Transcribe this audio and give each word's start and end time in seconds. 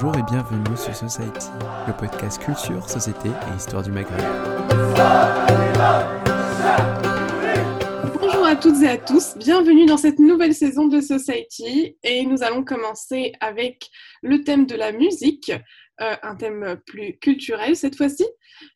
Bonjour 0.00 0.16
et 0.16 0.22
bienvenue 0.30 0.76
sur 0.76 0.94
Society, 0.94 1.48
le 1.88 1.92
podcast 1.92 2.40
culture, 2.40 2.88
société 2.88 3.30
et 3.30 3.56
histoire 3.56 3.82
du 3.82 3.90
Maghreb. 3.90 4.20
Bonjour 8.20 8.46
à 8.46 8.54
toutes 8.54 8.80
et 8.80 8.90
à 8.90 8.96
tous, 8.96 9.36
bienvenue 9.38 9.86
dans 9.86 9.96
cette 9.96 10.20
nouvelle 10.20 10.54
saison 10.54 10.86
de 10.86 11.00
Society 11.00 11.96
et 12.04 12.24
nous 12.26 12.44
allons 12.44 12.62
commencer 12.62 13.32
avec 13.40 13.90
le 14.22 14.44
thème 14.44 14.66
de 14.66 14.76
la 14.76 14.92
musique, 14.92 15.50
euh, 16.00 16.14
un 16.22 16.36
thème 16.36 16.80
plus 16.86 17.18
culturel 17.18 17.74
cette 17.74 17.96
fois-ci. 17.96 18.24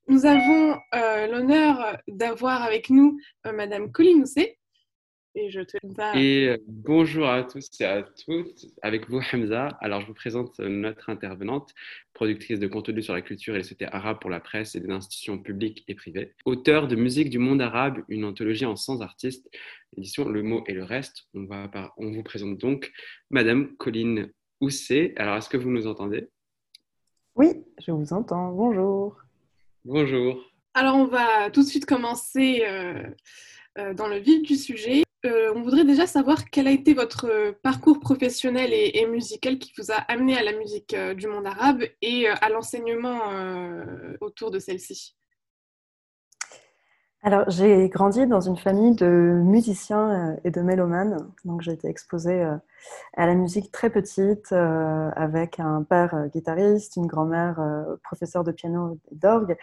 Nous 0.09 0.27
avons 0.27 0.77
euh, 0.97 1.29
l'honneur 1.29 1.99
d'avoir 2.09 2.65
avec 2.65 2.91
nous 2.91 3.17
euh, 3.47 3.53
Madame 3.53 3.93
Colline 3.93 4.23
Housset, 4.23 4.59
et 5.35 5.51
je 5.51 5.61
te 5.61 5.77
Et 6.17 6.49
euh, 6.49 6.57
bonjour 6.67 7.29
à 7.29 7.43
tous 7.43 7.69
et 7.81 7.85
à 7.85 8.03
toutes, 8.03 8.67
avec 8.83 9.09
vous 9.09 9.21
Hamza. 9.33 9.69
Alors 9.81 10.01
je 10.03 10.07
vous 10.07 10.15
présente 10.15 10.59
notre 10.61 11.09
intervenante, 11.11 11.73
productrice 12.13 12.59
de 12.59 12.67
contenu 12.67 13.03
sur 13.03 13.15
la 13.15 13.23
culture 13.23 13.55
et 13.55 13.59
les 13.59 13.63
sociétés 13.63 13.87
arabes 13.87 14.19
pour 14.21 14.31
la 14.31 14.41
presse 14.41 14.75
et 14.75 14.81
des 14.81 14.91
institutions 14.91 15.39
publiques 15.39 15.85
et 15.89 15.95
privées. 15.95 16.35
Auteur 16.45 16.87
de 16.87 16.97
Musique 16.97 17.31
du 17.31 17.39
monde 17.39 17.63
arabe, 17.63 18.03
une 18.09 18.25
anthologie 18.25 18.67
en 18.67 18.77
100 18.77 19.01
artistes, 19.01 19.49
édition 19.97 20.29
Le 20.29 20.43
mot 20.43 20.65
et 20.67 20.75
le 20.75 20.85
reste. 20.85 21.25
On, 21.35 21.45
va 21.45 21.93
on 21.97 22.11
vous 22.11 22.23
présente 22.23 22.59
donc 22.59 22.93
Madame 23.31 23.75
Colline 23.77 24.31
Housset. 24.61 25.15
Alors 25.17 25.37
est-ce 25.37 25.49
que 25.49 25.57
vous 25.57 25.71
nous 25.71 25.87
entendez? 25.87 26.29
Oui, 27.37 27.65
je 27.81 27.91
vous 27.91 28.13
entends. 28.13 28.53
Bonjour. 28.53 29.17
Bonjour. 29.85 30.45
Alors 30.75 30.97
on 30.97 31.07
va 31.07 31.51
tout 31.51 31.63
de 31.63 31.69
suite 31.69 31.87
commencer 31.87 32.63
euh, 32.67 33.03
euh, 33.79 33.95
dans 33.95 34.09
le 34.09 34.19
vif 34.19 34.43
du 34.43 34.57
sujet. 34.57 35.03
Euh, 35.25 35.53
on 35.55 35.63
voudrait 35.63 35.85
déjà 35.85 36.07
savoir 36.07 36.51
quel 36.51 36.67
a 36.67 36.73
été 36.73 36.95
votre 36.95 37.27
euh, 37.31 37.53
parcours 37.63 38.01
professionnel 38.01 38.71
et, 38.73 39.07
musical 39.07 39.59
qui 39.59 39.73
vous 39.79 39.93
a 39.93 39.97
amené 40.09 40.37
à 40.37 40.43
la 40.43 40.53
musique 40.53 40.95
euh, 40.95 41.15
du 41.15 41.29
monde 41.29 41.47
arabe 41.47 41.83
et 42.01 42.29
à 42.29 42.49
l'enseignement 42.49 43.21
autour 44.21 44.51
de 44.51 44.59
celle-ci. 44.59 45.17
Alors, 47.25 47.49
j'ai 47.49 47.89
grandi 47.89 48.27
dans 48.27 48.41
une 48.41 48.57
famille 48.57 48.97
de 48.97 49.07
musiciens 49.07 50.37
et 50.43 50.51
de 50.51 50.61
mélomanes. 50.61 51.31
Donc, 51.45 51.63
j'ai 51.63 51.73
été 51.73 51.89
exposée 51.89 52.43
à 53.17 53.27
la 53.27 53.35
musique 53.35 53.71
très 53.71 53.91
petite, 53.91 54.53
avec 54.53 55.61
un 55.61 55.85
père 55.85 56.29
guitariste, 56.33 56.97
une 56.97 57.07
grand-mère 57.07 57.61
professeur 58.03 58.43
de 58.43 58.51
piano 58.51 58.99
et 59.13 59.15
d'orgue, 59.15 59.57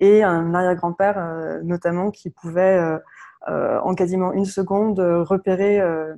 et 0.00 0.24
un 0.24 0.54
arrière-grand-père 0.54 1.60
notamment 1.62 2.10
qui 2.10 2.30
pouvait 2.30 2.98
en 3.46 3.94
quasiment 3.94 4.32
une 4.32 4.44
seconde 4.44 5.00
euh, 5.00 5.22
repérer 5.22 5.80
euh, 5.80 6.14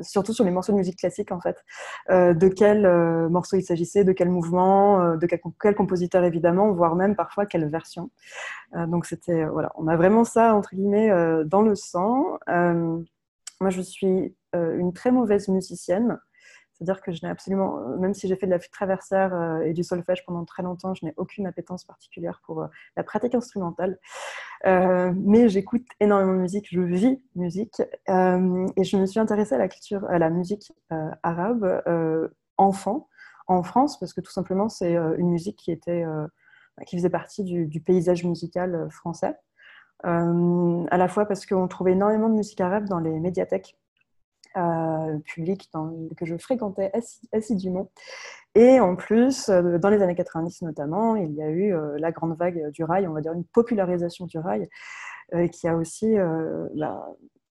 surtout 0.00 0.32
sur 0.32 0.44
les 0.44 0.50
morceaux 0.50 0.72
de 0.72 0.78
musique 0.78 0.98
classique 0.98 1.30
en 1.30 1.40
fait, 1.40 1.62
de 2.08 2.48
quel 2.48 2.88
morceau 3.28 3.56
il 3.56 3.62
s'agissait, 3.62 4.02
de 4.02 4.10
quel 4.10 4.30
mouvement, 4.30 5.16
de 5.16 5.26
quel, 5.26 5.74
compositeur 5.76 6.24
évidemment, 6.24 6.72
voire 6.72 6.96
même 6.96 7.14
parfois 7.14 7.46
quelle 7.46 7.68
version. 7.68 8.10
donc 8.74 9.06
c'était 9.06 9.44
voilà, 9.44 9.70
on 9.76 9.86
a 9.86 9.96
vraiment 9.96 10.24
ça 10.24 10.54
entre 10.54 10.74
guillemets 10.74 11.12
dans 11.44 11.62
le 11.62 11.76
sang. 11.76 12.38
moi 12.48 13.70
je 13.70 13.80
suis 13.80 14.34
une 14.54 14.92
très 14.92 15.12
mauvaise 15.12 15.46
musicienne. 15.46 16.18
C'est-à-dire 16.82 17.00
que 17.00 17.12
je 17.12 17.20
n'ai 17.22 17.30
absolument, 17.30 17.78
euh, 17.78 17.96
même 17.96 18.12
si 18.12 18.26
j'ai 18.26 18.34
fait 18.34 18.46
de 18.46 18.50
la 18.50 18.58
flûte 18.58 18.72
traversière 18.72 19.32
euh, 19.32 19.60
et 19.60 19.72
du 19.72 19.84
solfège 19.84 20.26
pendant 20.26 20.44
très 20.44 20.64
longtemps, 20.64 20.94
je 20.94 21.04
n'ai 21.04 21.14
aucune 21.16 21.46
appétence 21.46 21.84
particulière 21.84 22.40
pour 22.44 22.62
euh, 22.62 22.66
la 22.96 23.04
pratique 23.04 23.36
instrumentale. 23.36 24.00
mais 24.64 25.48
j'écoute 25.48 25.86
énormément 26.00 26.32
de 26.32 26.38
musique, 26.38 26.66
je 26.72 26.80
vis 26.80 27.22
musique. 27.36 27.80
et 28.08 28.84
je 28.84 28.96
me 28.96 29.06
suis 29.06 29.20
intéressée 29.20 29.54
à 29.54 29.58
la 29.58 29.68
culture, 29.68 30.04
à 30.08 30.18
la 30.18 30.30
musique 30.30 30.72
arabe 31.22 31.82
enfant 32.56 33.08
en 33.46 33.62
France, 33.62 33.98
parce 33.98 34.12
que 34.12 34.20
tout 34.20 34.32
simplement, 34.32 34.68
c'est 34.68 34.94
une 34.94 35.30
musique 35.30 35.58
qui, 35.58 35.72
était, 35.72 36.04
qui 36.86 36.96
faisait 36.96 37.10
partie 37.10 37.44
du, 37.44 37.66
du 37.66 37.80
paysage 37.80 38.24
musical 38.24 38.88
français. 38.90 39.34
à 40.04 40.96
la 40.96 41.08
fois 41.08 41.26
parce 41.26 41.46
qu'on 41.46 41.68
trouvait 41.68 41.92
énormément 41.92 42.28
de 42.28 42.34
musique 42.34 42.60
arabe 42.60 42.86
dans 42.88 43.00
les 43.00 43.18
médiathèques 43.20 43.76
euh, 44.56 45.18
public 45.24 45.70
que 46.16 46.26
je 46.26 46.36
fréquentais 46.36 46.92
assidûment. 47.32 47.90
Et 48.54 48.80
en 48.80 48.96
plus, 48.96 49.48
euh, 49.48 49.78
dans 49.78 49.88
les 49.88 50.02
années 50.02 50.14
90 50.14 50.62
notamment, 50.62 51.16
il 51.16 51.32
y 51.32 51.42
a 51.42 51.48
eu 51.48 51.74
euh, 51.74 51.96
la 51.98 52.12
grande 52.12 52.36
vague 52.36 52.70
du 52.70 52.84
rail, 52.84 53.08
on 53.08 53.12
va 53.12 53.20
dire 53.20 53.32
une 53.32 53.44
popularisation 53.44 54.26
du 54.26 54.38
rail, 54.38 54.68
qui 55.50 55.66
a 55.66 55.76
aussi 55.76 56.14
bah, 56.74 57.06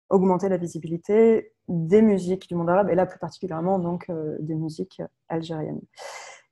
augmenté 0.10 0.50
la 0.50 0.58
visibilité 0.58 1.52
des 1.68 2.04
musiques 2.04 2.48
du 2.48 2.54
monde 2.54 2.70
arabe, 2.70 2.92
et 2.92 2.96
là 2.96 3.08
plus 3.08 3.18
particulièrement 3.18 3.80
donc 3.80 4.12
des 4.40 4.54
musiques 4.54 5.02
algériennes. 5.30 5.82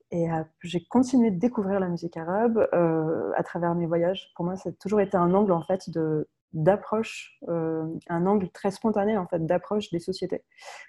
Et 0.10 0.26
j'ai 0.64 0.84
continué 0.86 1.30
de 1.30 1.38
découvrir 1.38 1.80
la 1.80 1.88
musique 1.88 2.18
arabe 2.18 2.68
à 2.72 3.44
travers 3.44 3.76
mes 3.76 3.86
voyages. 3.86 4.32
Pour 4.36 4.46
moi, 4.46 4.56
ça 4.56 4.70
a 4.70 4.72
toujours 4.72 5.02
été 5.02 5.18
un 5.18 5.36
angle 5.36 5.52
en 5.52 5.62
fait 5.62 5.92
de 5.92 6.28
d'approche, 6.54 7.38
euh, 7.48 7.86
un 8.08 8.26
angle 8.26 8.50
très 8.50 8.72
spontané 8.72 9.18
en 9.18 9.28
fait 9.28 9.46
d'approche 9.46 9.92
des 9.92 10.00
sociétés 10.00 10.42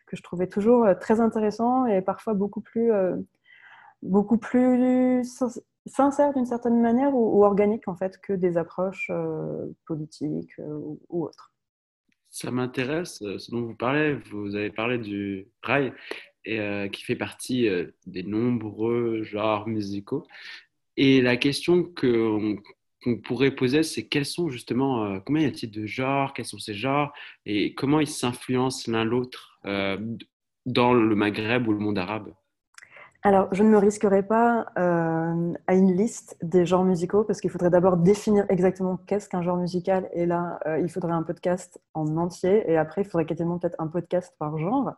que 0.06 0.16
je 0.16 0.22
trouvais 0.22 0.46
toujours 0.46 0.84
euh, 0.84 0.94
très 0.94 1.20
intéressant 1.20 1.86
et 1.86 2.00
parfois 2.00 2.34
beaucoup 2.34 2.60
plus, 2.60 2.92
euh, 2.92 3.16
beaucoup 4.02 4.38
plus 4.38 5.22
sincère 5.86 6.32
d'une 6.32 6.46
certaine 6.46 6.80
manière 6.80 7.14
ou, 7.14 7.44
organique 7.44 7.88
en 7.88 7.96
fait 7.96 8.18
que 8.20 8.32
des 8.32 8.56
approches 8.56 9.10
politiques 9.86 10.52
ou, 10.58 10.98
autres. 11.24 11.52
Ça 12.28 12.50
m'intéresse 12.50 13.18
ce 13.18 13.50
dont 13.50 13.62
vous 13.62 13.74
parlez. 13.74 14.14
Vous 14.30 14.54
avez 14.54 14.70
parlé 14.70 14.98
du 14.98 15.48
rail 15.62 15.92
et 16.44 16.88
qui 16.92 17.02
fait 17.02 17.16
partie 17.16 17.68
des 18.06 18.22
nombreux 18.22 19.22
genres 19.24 19.66
musicaux. 19.66 20.24
Et 20.96 21.20
la 21.20 21.36
question 21.36 21.82
que 21.82 22.56
qu'on 23.02 23.18
pourrait 23.18 23.54
poser, 23.54 23.82
c'est 23.82 24.08
quels 24.08 24.26
sont 24.26 24.48
justement, 24.50 25.04
euh, 25.04 25.20
combien 25.20 25.42
y 25.44 25.46
a-t-il 25.46 25.70
de 25.70 25.86
genres, 25.86 26.32
quels 26.34 26.44
sont 26.44 26.58
ces 26.58 26.74
genres, 26.74 27.12
et 27.46 27.74
comment 27.74 28.00
ils 28.00 28.06
s'influencent 28.06 28.90
l'un 28.90 29.04
l'autre 29.04 29.58
euh, 29.66 29.98
dans 30.66 30.92
le 30.94 31.14
Maghreb 31.14 31.66
ou 31.68 31.72
le 31.72 31.78
monde 31.78 31.98
arabe? 31.98 32.32
Alors, 33.22 33.48
je 33.52 33.62
ne 33.62 33.68
me 33.68 33.76
risquerai 33.76 34.22
pas 34.22 34.66
euh, 34.78 35.52
à 35.66 35.74
une 35.74 35.92
liste 35.92 36.38
des 36.42 36.64
genres 36.64 36.84
musicaux 36.84 37.22
parce 37.22 37.40
qu'il 37.40 37.50
faudrait 37.50 37.68
d'abord 37.68 37.98
définir 37.98 38.46
exactement 38.48 38.96
qu'est-ce 39.06 39.28
qu'un 39.28 39.42
genre 39.42 39.58
musical. 39.58 40.08
Et 40.14 40.24
là, 40.24 40.58
il 40.80 40.88
faudrait 40.88 41.12
un 41.12 41.22
podcast 41.22 41.78
en 41.92 42.16
entier. 42.16 42.64
Et 42.70 42.78
après, 42.78 43.02
il 43.02 43.04
faudrait 43.04 43.26
quasiment 43.26 43.58
peut-être 43.58 43.76
un 43.78 43.88
podcast 43.88 44.34
par 44.38 44.56
genre. 44.56 44.94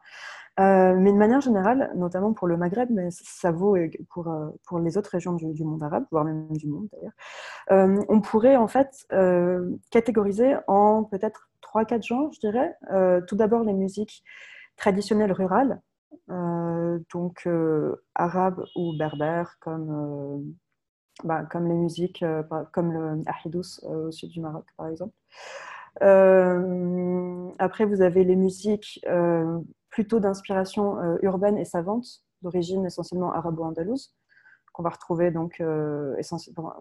Euh, 0.60 0.94
mais 0.98 1.12
de 1.12 1.16
manière 1.16 1.40
générale, 1.40 1.90
notamment 1.96 2.34
pour 2.34 2.46
le 2.46 2.58
Maghreb, 2.58 2.90
mais 2.90 3.08
ça 3.10 3.50
vaut 3.50 3.74
pour, 4.10 4.28
euh, 4.28 4.50
pour 4.66 4.80
les 4.80 4.98
autres 4.98 5.10
régions 5.10 5.32
du, 5.32 5.64
monde 5.64 5.82
arabe, 5.82 6.04
voire 6.10 6.24
même 6.24 6.46
du 6.50 6.68
monde 6.68 6.88
d'ailleurs, 6.92 7.12
euh, 7.70 8.02
on 8.08 8.20
pourrait 8.20 8.56
en 8.56 8.68
fait 8.68 9.06
catégoriser 9.90 10.56
en 10.66 11.04
peut-être 11.04 11.48
trois, 11.62 11.84
quatre 11.86 12.06
genres, 12.06 12.30
je 12.32 12.40
dirais. 12.40 12.76
tout 13.26 13.36
d'abord 13.36 13.62
les 13.64 13.72
musiques 13.72 14.22
traditionnelles 14.76 15.32
rurales, 15.32 15.80
donc 16.28 17.48
arabes 18.14 18.64
ou 18.76 18.96
berbères, 18.96 19.56
comme, 19.60 20.54
bah, 21.24 21.44
comme 21.50 21.68
les 21.68 21.74
musiques, 21.74 22.24
comme 22.72 22.92
le 22.92 23.22
ahidous 23.26 23.80
au 23.82 24.10
sud 24.10 24.30
du 24.30 24.40
Maroc 24.40 24.66
par 24.76 24.88
exemple. 24.88 25.14
après, 27.58 27.84
vous 27.84 28.02
avez 28.02 28.24
les 28.24 28.36
musiques 28.36 29.00
plutôt 29.92 30.18
d'inspiration 30.18 30.98
euh, 30.98 31.18
urbaine 31.22 31.58
et 31.58 31.64
savante, 31.64 32.24
d'origine 32.40 32.84
essentiellement 32.84 33.32
arabo-andalouse, 33.32 34.12
qu'on 34.72 34.82
va 34.82 34.88
retrouver 34.88 35.30
donc 35.30 35.60
euh, 35.60 36.16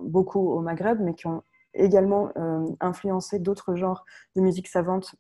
beaucoup 0.01 0.49
au 0.49 0.61
Maghreb, 0.61 0.99
mais 1.01 1.13
qui 1.13 1.27
ont 1.27 1.43
également 1.73 2.31
euh, 2.37 2.65
influencé 2.79 3.37
d'autres 3.37 3.75
genres 3.75 4.05
de 4.35 4.41
musique 4.41 4.67
savante 4.67 5.15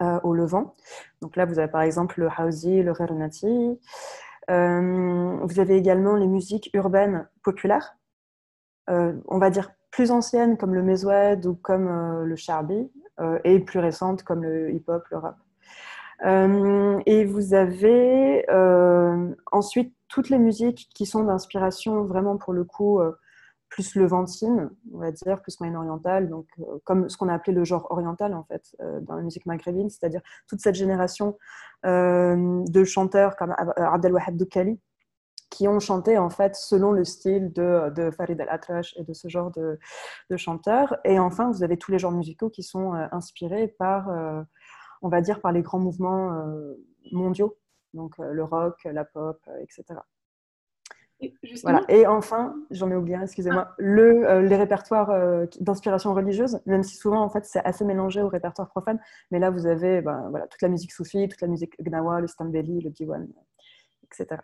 au 0.00 0.34
Levant. 0.34 0.74
Donc 1.22 1.36
là, 1.36 1.46
vous 1.46 1.58
avez 1.58 1.70
par 1.70 1.82
exemple 1.82 2.20
le 2.20 2.28
Hausi, 2.28 2.82
le 2.82 2.92
Rernati. 2.92 3.80
vous 4.48 5.60
avez 5.60 5.76
également 5.76 6.16
les 6.16 6.26
musiques 6.26 6.70
urbaines 6.74 7.28
populaires, 7.42 7.96
on 8.88 9.38
va 9.38 9.50
dire 9.50 9.72
plus 9.90 10.10
anciennes 10.10 10.56
comme 10.58 10.74
le 10.74 10.82
mezoued 10.82 11.46
ou 11.46 11.54
comme 11.54 12.24
le 12.24 12.36
charbi, 12.36 12.90
et 13.44 13.58
plus 13.60 13.78
récentes 13.78 14.22
comme 14.22 14.42
le 14.42 14.72
hip-hop, 14.72 15.04
le 15.10 15.16
rap. 15.18 15.36
Euh, 16.24 17.00
et 17.04 17.24
vous 17.24 17.52
avez 17.52 18.48
euh, 18.50 19.34
ensuite 19.52 19.94
toutes 20.08 20.30
les 20.30 20.38
musiques 20.38 20.88
qui 20.94 21.04
sont 21.04 21.24
d'inspiration 21.24 22.04
vraiment 22.04 22.38
pour 22.38 22.52
le 22.54 22.64
coup 22.64 23.00
euh, 23.00 23.12
plus 23.76 23.94
levantine, 23.94 24.70
on 24.94 24.98
va 24.98 25.12
dire, 25.12 25.42
plus 25.42 25.60
moyen-orientale, 25.60 26.28
donc 26.28 26.46
comme 26.84 27.08
ce 27.08 27.16
qu'on 27.16 27.28
a 27.28 27.34
appelé 27.34 27.54
le 27.54 27.64
genre 27.64 27.86
oriental 27.90 28.34
en 28.34 28.42
fait 28.44 28.74
dans 29.02 29.16
la 29.16 29.22
musique 29.22 29.44
maghrébine, 29.44 29.90
c'est-à-dire 29.90 30.22
toute 30.48 30.60
cette 30.60 30.74
génération 30.74 31.36
de 31.84 32.84
chanteurs 32.84 33.36
comme 33.36 33.54
Abdelwahab 33.76 34.36
Doukali 34.36 34.80
qui 35.50 35.68
ont 35.68 35.78
chanté 35.78 36.18
en 36.18 36.30
fait 36.30 36.56
selon 36.56 36.90
le 36.90 37.04
style 37.04 37.52
de, 37.52 38.10
Farid 38.16 38.40
al-Atrash 38.40 38.96
et 38.96 39.04
de 39.04 39.12
ce 39.12 39.28
genre 39.28 39.50
de, 39.50 39.78
de, 40.30 40.36
chanteurs. 40.36 40.96
Et 41.04 41.18
enfin, 41.18 41.50
vous 41.50 41.62
avez 41.62 41.76
tous 41.76 41.92
les 41.92 41.98
genres 41.98 42.12
musicaux 42.12 42.48
qui 42.48 42.62
sont 42.62 42.94
inspirés 43.12 43.68
par 43.68 44.08
on 45.02 45.08
va 45.08 45.20
dire, 45.20 45.40
par 45.40 45.52
les 45.52 45.62
grands 45.62 45.78
mouvements 45.78 46.32
euh, 46.32 46.74
mondiaux, 47.12 47.56
donc 47.94 48.18
euh, 48.18 48.32
le 48.32 48.44
rock, 48.44 48.84
la 48.84 49.04
pop, 49.04 49.40
euh, 49.48 49.62
etc. 49.62 50.00
Et, 51.20 51.32
voilà. 51.62 51.82
et 51.88 52.06
enfin, 52.06 52.54
j'en 52.70 52.90
ai 52.90 52.94
oublié, 52.94 53.16
excusez-moi, 53.22 53.68
ah. 53.70 53.74
le, 53.78 54.28
euh, 54.28 54.42
les 54.42 54.56
répertoires 54.56 55.10
euh, 55.10 55.46
d'inspiration 55.60 56.12
religieuse, 56.12 56.60
même 56.66 56.82
si 56.82 56.96
souvent 56.96 57.22
en 57.22 57.30
fait 57.30 57.46
c'est 57.46 57.64
assez 57.64 57.86
mélangé 57.86 58.20
au 58.20 58.28
répertoire 58.28 58.68
profane, 58.68 59.00
mais 59.30 59.38
là 59.38 59.48
vous 59.48 59.66
avez 59.66 60.02
ben, 60.02 60.28
voilà, 60.28 60.46
toute 60.46 60.60
la 60.60 60.68
musique 60.68 60.92
soufie, 60.92 61.26
toute 61.28 61.40
la 61.40 61.48
musique 61.48 61.72
gnawa, 61.80 62.20
le 62.20 62.26
stambeli, 62.26 62.82
le 62.82 62.90
diwan, 62.90 63.26
etc. 64.04 64.42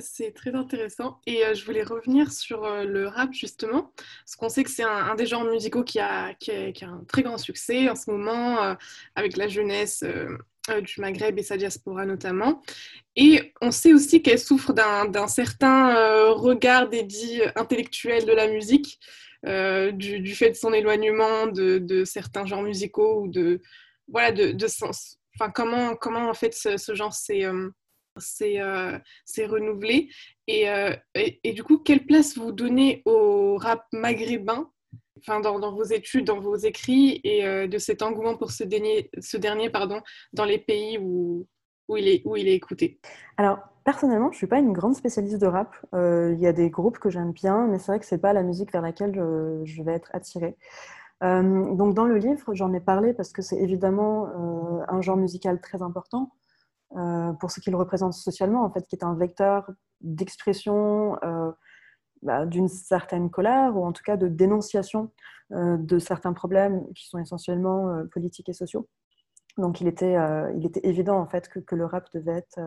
C'est 0.00 0.32
très 0.32 0.54
intéressant. 0.54 1.20
Et 1.26 1.44
euh, 1.44 1.54
je 1.54 1.64
voulais 1.64 1.82
revenir 1.84 2.32
sur 2.32 2.62
le 2.62 3.06
rap, 3.06 3.32
justement, 3.32 3.92
parce 4.24 4.36
qu'on 4.36 4.48
sait 4.48 4.64
que 4.64 4.70
c'est 4.70 4.84
un, 4.84 5.14
des 5.14 5.26
genres 5.26 5.44
musicaux 5.44 5.84
qui 5.84 6.00
a, 6.00 6.34
qui, 6.34 6.50
a, 6.50 6.72
qui 6.72 6.84
a, 6.84 6.88
un 6.88 7.04
très 7.06 7.22
grand 7.22 7.38
succès 7.38 7.88
en 7.88 7.94
ce 7.94 8.10
moment, 8.10 8.76
avec 9.14 9.36
la 9.36 9.46
jeunesse 9.46 10.04
du 10.68 11.00
Maghreb 11.00 11.38
et 11.38 11.42
sa 11.42 11.56
diaspora 11.56 12.06
notamment. 12.06 12.62
Et 13.16 13.52
on 13.60 13.70
sait 13.70 13.92
aussi 13.92 14.22
qu'elle 14.22 14.38
souffre 14.38 14.72
d'un 14.72 15.28
certain 15.28 15.96
euh, 15.96 16.32
regard 16.32 16.88
des 16.88 17.02
dits 17.02 17.42
intellectuels 17.56 18.26
de 18.26 18.32
la 18.32 18.48
musique, 18.48 18.98
euh, 19.46 19.90
du, 19.90 20.34
fait 20.34 20.50
de 20.50 20.54
son 20.54 20.72
éloignement 20.72 21.46
de, 21.46 22.04
certains 22.04 22.46
genres 22.46 22.62
musicaux 22.62 23.22
ou 23.22 23.28
de 23.28 23.60
voilà 24.08 24.32
de, 24.32 24.66
sens. 24.66 25.18
Enfin, 25.34 25.50
comment 25.50 25.94
comment 25.96 26.28
en 26.28 26.34
fait 26.34 26.54
ce, 26.54 26.94
genre 26.94 27.14
s'est 27.14 27.46
renouvelé 29.46 30.08
et, 30.46 31.52
du 31.52 31.62
coup 31.62 31.78
quelle 31.78 32.04
place 32.04 32.36
vous 32.36 32.52
donnez 32.52 33.02
au 33.06 33.56
rap 33.56 33.86
maghrébin 33.92 34.70
enfin, 35.20 35.40
dans, 35.40 35.72
vos 35.72 35.84
études, 35.84 36.26
dans 36.26 36.40
vos 36.40 36.56
écrits, 36.56 37.20
et 37.24 37.44
euh, 37.44 37.66
de 37.66 37.78
cet 37.78 38.02
engouement 38.02 38.36
pour 38.36 38.50
ce 38.50 38.64
dernier, 38.64 39.10
ce 39.20 39.36
dernier 39.36 39.70
pardon, 39.70 40.00
dans 40.32 40.44
les 40.44 40.58
pays 40.58 40.98
où, 40.98 41.46
où, 41.88 41.96
il 41.96 42.08
est, 42.08 42.22
où 42.24 42.36
il 42.36 42.48
est 42.48 42.54
écouté 42.54 43.00
Alors, 43.36 43.58
personnellement, 43.84 44.30
je 44.30 44.36
ne 44.36 44.38
suis 44.38 44.46
pas 44.46 44.58
une 44.58 44.72
grande 44.72 44.94
spécialiste 44.94 45.38
de 45.38 45.46
rap. 45.46 45.74
Euh, 45.94 46.32
il 46.34 46.40
y 46.40 46.46
a 46.46 46.52
des 46.52 46.70
groupes 46.70 46.98
que 46.98 47.10
j'aime 47.10 47.32
bien, 47.32 47.66
mais 47.66 47.78
c'est 47.78 47.92
vrai 47.92 48.00
que 48.00 48.06
ce 48.06 48.14
n'est 48.14 48.20
pas 48.20 48.32
la 48.32 48.42
musique 48.42 48.72
vers 48.72 48.82
laquelle 48.82 49.14
je, 49.64 49.82
vais 49.82 49.92
être 49.92 50.10
attirée. 50.12 50.56
Euh, 51.22 51.74
donc, 51.74 51.94
dans 51.94 52.06
le 52.06 52.16
livre, 52.16 52.54
j'en 52.54 52.72
ai 52.72 52.80
parlé 52.80 53.12
parce 53.12 53.32
que 53.32 53.42
c'est 53.42 53.58
évidemment 53.58 54.28
un 54.88 55.00
genre 55.00 55.16
musical 55.16 55.60
très 55.60 55.82
important. 55.82 56.32
pour 57.40 57.50
ce 57.50 57.60
qu'il 57.60 57.76
représente 57.76 58.14
socialement, 58.14 58.64
en 58.64 58.70
fait, 58.70 58.86
qui 58.86 58.96
est 58.96 59.04
un 59.04 59.14
vecteur 59.14 59.70
d'expression, 60.00 61.16
bah, 62.22 62.46
d'une 62.46 62.68
certaine 62.68 63.30
colère 63.30 63.76
ou 63.76 63.84
en 63.84 63.92
tout 63.92 64.02
cas 64.02 64.16
de 64.16 64.28
dénonciation 64.28 65.10
euh, 65.52 65.76
de 65.76 65.98
certains 65.98 66.32
problèmes 66.32 66.86
qui 66.94 67.08
sont 67.08 67.18
essentiellement 67.18 67.88
euh, 67.88 68.04
politiques 68.04 68.48
et 68.48 68.52
sociaux. 68.52 68.88
Donc 69.58 69.80
il 69.80 69.88
était, 69.88 70.16
euh, 70.16 70.52
il 70.56 70.64
était 70.64 70.86
évident 70.86 71.18
en 71.18 71.26
fait 71.26 71.48
que, 71.48 71.58
que 71.58 71.74
le 71.74 71.86
rap 71.86 72.08
devait 72.14 72.36
être, 72.36 72.60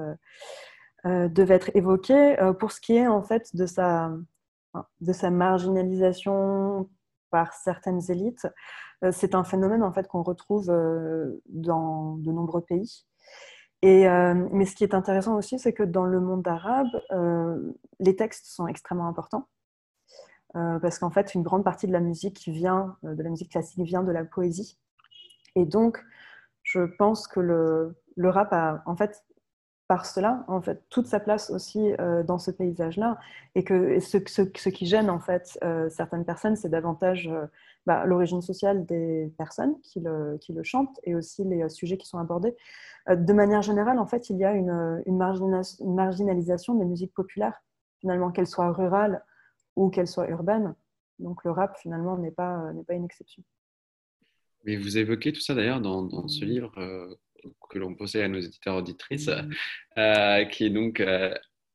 devait 1.06 1.56
être 1.56 1.72
évoqué. 1.76 2.36
pour 2.60 2.72
ce 2.72 2.82
qui 2.82 2.96
est 2.96 3.08
en 3.08 3.24
fait 3.24 3.56
de 3.56 3.66
sa, 3.66 4.12
de 5.02 5.14
sa 5.14 5.32
marginalisation 5.32 6.90
par 7.30 7.54
certaines 7.54 8.02
élites, 8.10 8.48
c'est 9.12 9.34
un 9.36 9.44
phénomène 9.44 9.84
en 9.84 9.92
fait 9.92 10.08
qu'on 10.08 10.24
retrouve 10.24 10.68
dans 11.48 12.18
de 12.18 12.32
nombreux 12.32 12.62
pays. 12.62 13.06
Euh, 13.84 14.48
mais 14.52 14.66
ce 14.66 14.76
qui 14.76 14.84
est 14.84 14.94
intéressant 14.94 15.36
aussi, 15.36 15.60
c'est 15.60 15.74
que 15.74 15.84
dans 15.84 16.06
le 16.06 16.20
monde 16.20 16.48
arabe, 16.48 16.88
euh, 17.12 17.74
les 18.00 18.16
textes 18.16 18.46
sont 18.46 18.68
extrêmement 18.68 19.08
importants. 19.08 19.48
Euh, 20.56 20.80
parce 20.80 21.00
qu'en 21.00 21.10
fait, 21.10 21.34
une 21.34 21.42
grande 21.42 21.64
partie 21.64 21.88
de 21.88 21.92
la 21.92 22.00
musique 22.00 22.48
vient, 22.48 22.96
de 23.04 23.22
la 23.22 23.30
musique 23.30 23.52
classique 23.52 23.82
vient 23.84 24.04
de 24.04 24.12
la 24.12 24.24
poésie. 24.24 24.80
Et 25.56 25.66
donc, 25.66 26.00
je 26.62 26.82
pense 26.82 27.28
que 27.28 27.40
le, 27.40 28.30
rap 28.30 28.54
a, 28.54 28.84
en 28.86 28.96
fait, 28.96 29.24
par 29.88 30.06
cela, 30.06 30.46
en 30.48 30.62
fait, 30.62 30.84
toute 30.90 31.08
sa 31.08 31.20
place 31.20 31.50
aussi 31.50 31.92
dans 32.26 32.38
ce 32.38 32.52
paysage-là. 32.52 33.20
Et 33.56 33.64
que 33.64 34.00
ce, 34.00 34.20
ce, 34.28 34.70
qui 34.70 34.86
gêne, 34.86 35.10
en 35.10 35.20
fait, 35.20 35.60
certaines 35.90 36.26
personnes, 36.26 36.56
c'est 36.56 36.70
davantage 36.70 37.30
bah, 37.86 38.06
l'origine 38.06 38.42
sociale 38.42 38.86
des 38.86 39.32
personnes 39.38 39.80
qui 39.82 40.00
le, 40.00 40.38
qui 40.40 40.54
le, 40.54 40.64
chantent 40.64 41.00
et 41.04 41.16
aussi 41.16 41.44
les 41.44 41.68
sujets 41.70 41.98
qui 41.98 42.08
sont 42.08 42.18
abordés. 42.18 42.56
Euh, 43.10 43.16
de 43.16 43.34
manière 43.34 43.62
générale, 43.62 44.00
en 44.00 44.06
fait, 44.06 44.30
il 44.30 44.38
y 44.38 44.46
a 44.46 44.54
une, 44.54 45.02
une, 45.06 45.18
marginalisation 45.18 46.76
des 46.76 46.86
musiques 46.86 47.14
populaires, 47.14 47.62
finalement, 48.00 48.32
qu'elles 48.32 48.48
soient 48.48 48.72
rurales 48.72 49.24
ou 49.76 49.90
qu'elles 49.90 50.08
soient 50.08 50.30
urbaines. 50.30 50.76
Donc 51.20 51.44
le 51.44 51.52
rap, 51.52 51.78
finalement, 51.78 52.18
n'est 52.18 52.32
pas, 52.32 52.72
une 52.90 53.06
exception. 53.06 53.44
Mais 54.66 54.78
vous 54.78 54.98
évoquez 54.98 55.34
tout 55.34 55.42
ça 55.42 55.54
d'ailleurs 55.54 55.82
dans, 55.82 56.04
dans, 56.04 56.28
ce 56.28 56.46
livre 56.46 56.72
euh, 56.78 57.14
que 57.70 57.80
l'on 57.80 57.96
possède 57.96 58.24
à 58.24 58.28
nos 58.30 58.40
éditeurs 58.40 58.78
auditrices, 58.78 59.30
euh, 59.98 60.46
qui 60.46 60.66
est 60.66 60.70
donc 60.70 61.02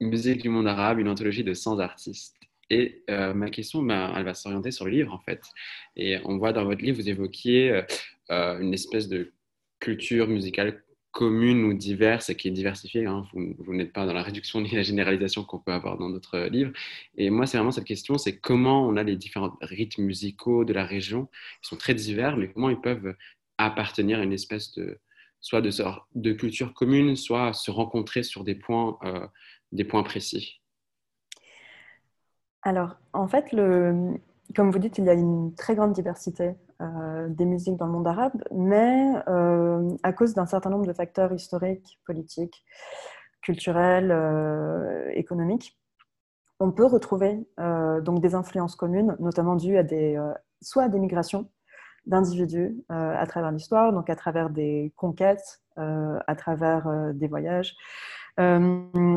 Musique 0.00 0.42
du 0.42 0.48
monde 0.48 0.68
arabe, 0.68 1.00
une 1.00 1.08
anthologie 1.08 1.42
de 1.42 1.54
100 1.54 1.80
artistes. 1.80 2.36
Et 2.70 3.02
ma 3.08 3.48
question, 3.50 3.82
ben, 3.82 4.12
elle 4.16 4.24
va 4.24 4.34
s'orienter 4.34 4.70
sur 4.70 4.84
le 4.84 4.90
livre 4.90 5.12
en 5.14 5.20
fait. 5.20 5.42
Et 5.96 6.18
on 6.24 6.36
voit 6.36 6.52
dans 6.52 6.64
votre 6.64 6.82
livre, 6.82 7.00
vous 7.00 7.08
évoquiez 7.08 7.82
une 8.28 8.74
espèce 8.74 9.08
de 9.08 9.32
culture 9.80 10.28
musicale 10.28 10.82
commune 11.10 11.64
ou 11.64 11.74
diverse 11.74 12.30
et 12.30 12.36
qui 12.36 12.48
est 12.48 12.52
diversifiée. 12.52 13.06
Hein. 13.06 13.26
Vous, 13.32 13.74
n'êtes 13.74 13.92
pas 13.92 14.06
dans 14.06 14.12
la 14.12 14.22
réduction 14.22 14.60
ni 14.62 14.70
la 14.70 14.82
généralisation 14.82 15.44
qu'on 15.44 15.58
peut 15.58 15.72
avoir 15.72 15.98
dans 15.98 16.08
notre 16.08 16.38
livre. 16.46 16.72
Et 17.16 17.30
moi, 17.30 17.46
c'est 17.46 17.56
vraiment 17.56 17.72
cette 17.72 17.84
question, 17.84 18.18
c'est 18.18 18.38
comment 18.38 18.86
on 18.86 18.96
a 18.96 19.02
les 19.02 19.16
différents 19.16 19.56
rythmes 19.60 20.02
musicaux 20.02 20.64
de 20.64 20.72
la 20.72 20.84
région. 20.84 21.28
Ils 21.64 21.68
sont 21.68 21.76
très 21.76 21.94
divers, 21.94 22.36
mais 22.36 22.52
comment 22.52 22.70
ils 22.70 22.80
peuvent 22.80 23.14
appartenir 23.58 24.20
à 24.20 24.22
une 24.22 24.32
espèce 24.32 24.72
de 24.74 24.98
soit 25.40 25.60
de, 25.60 25.70
de 26.14 26.32
culture 26.32 26.74
commune, 26.74 27.16
soit 27.16 27.52
se 27.52 27.70
rencontrer 27.70 28.22
sur 28.22 28.44
des 28.44 28.54
points, 28.54 28.98
euh, 29.04 29.26
des 29.72 29.84
points 29.84 30.02
précis. 30.02 30.57
Alors, 32.62 32.96
en 33.12 33.28
fait, 33.28 33.50
comme 34.54 34.70
vous 34.70 34.78
dites, 34.78 34.98
il 34.98 35.04
y 35.04 35.10
a 35.10 35.14
une 35.14 35.54
très 35.54 35.74
grande 35.74 35.92
diversité 35.92 36.56
euh, 36.80 37.28
des 37.28 37.44
musiques 37.44 37.76
dans 37.76 37.86
le 37.86 37.92
monde 37.92 38.06
arabe, 38.06 38.40
mais 38.52 39.12
euh, 39.28 39.96
à 40.02 40.12
cause 40.12 40.34
d'un 40.34 40.46
certain 40.46 40.70
nombre 40.70 40.86
de 40.86 40.92
facteurs 40.92 41.32
historiques, 41.32 41.98
politiques, 42.06 42.64
culturels, 43.42 44.10
euh, 44.10 45.10
économiques, 45.14 45.76
on 46.60 46.72
peut 46.72 46.86
retrouver 46.86 47.46
donc 48.02 48.20
des 48.20 48.34
influences 48.34 48.74
communes, 48.74 49.16
notamment 49.20 49.54
dues 49.54 49.76
à 49.76 49.84
des, 49.84 50.20
soit 50.60 50.84
à 50.84 50.88
des 50.88 50.98
migrations 50.98 51.48
d'individus 52.06 52.76
à 52.88 53.24
travers 53.28 53.52
l'histoire, 53.52 53.92
donc 53.92 54.10
à 54.10 54.16
travers 54.16 54.50
des 54.50 54.92
conquêtes, 54.96 55.62
à 55.76 56.34
travers 56.36 57.12
des 57.14 57.28
voyages, 57.28 57.76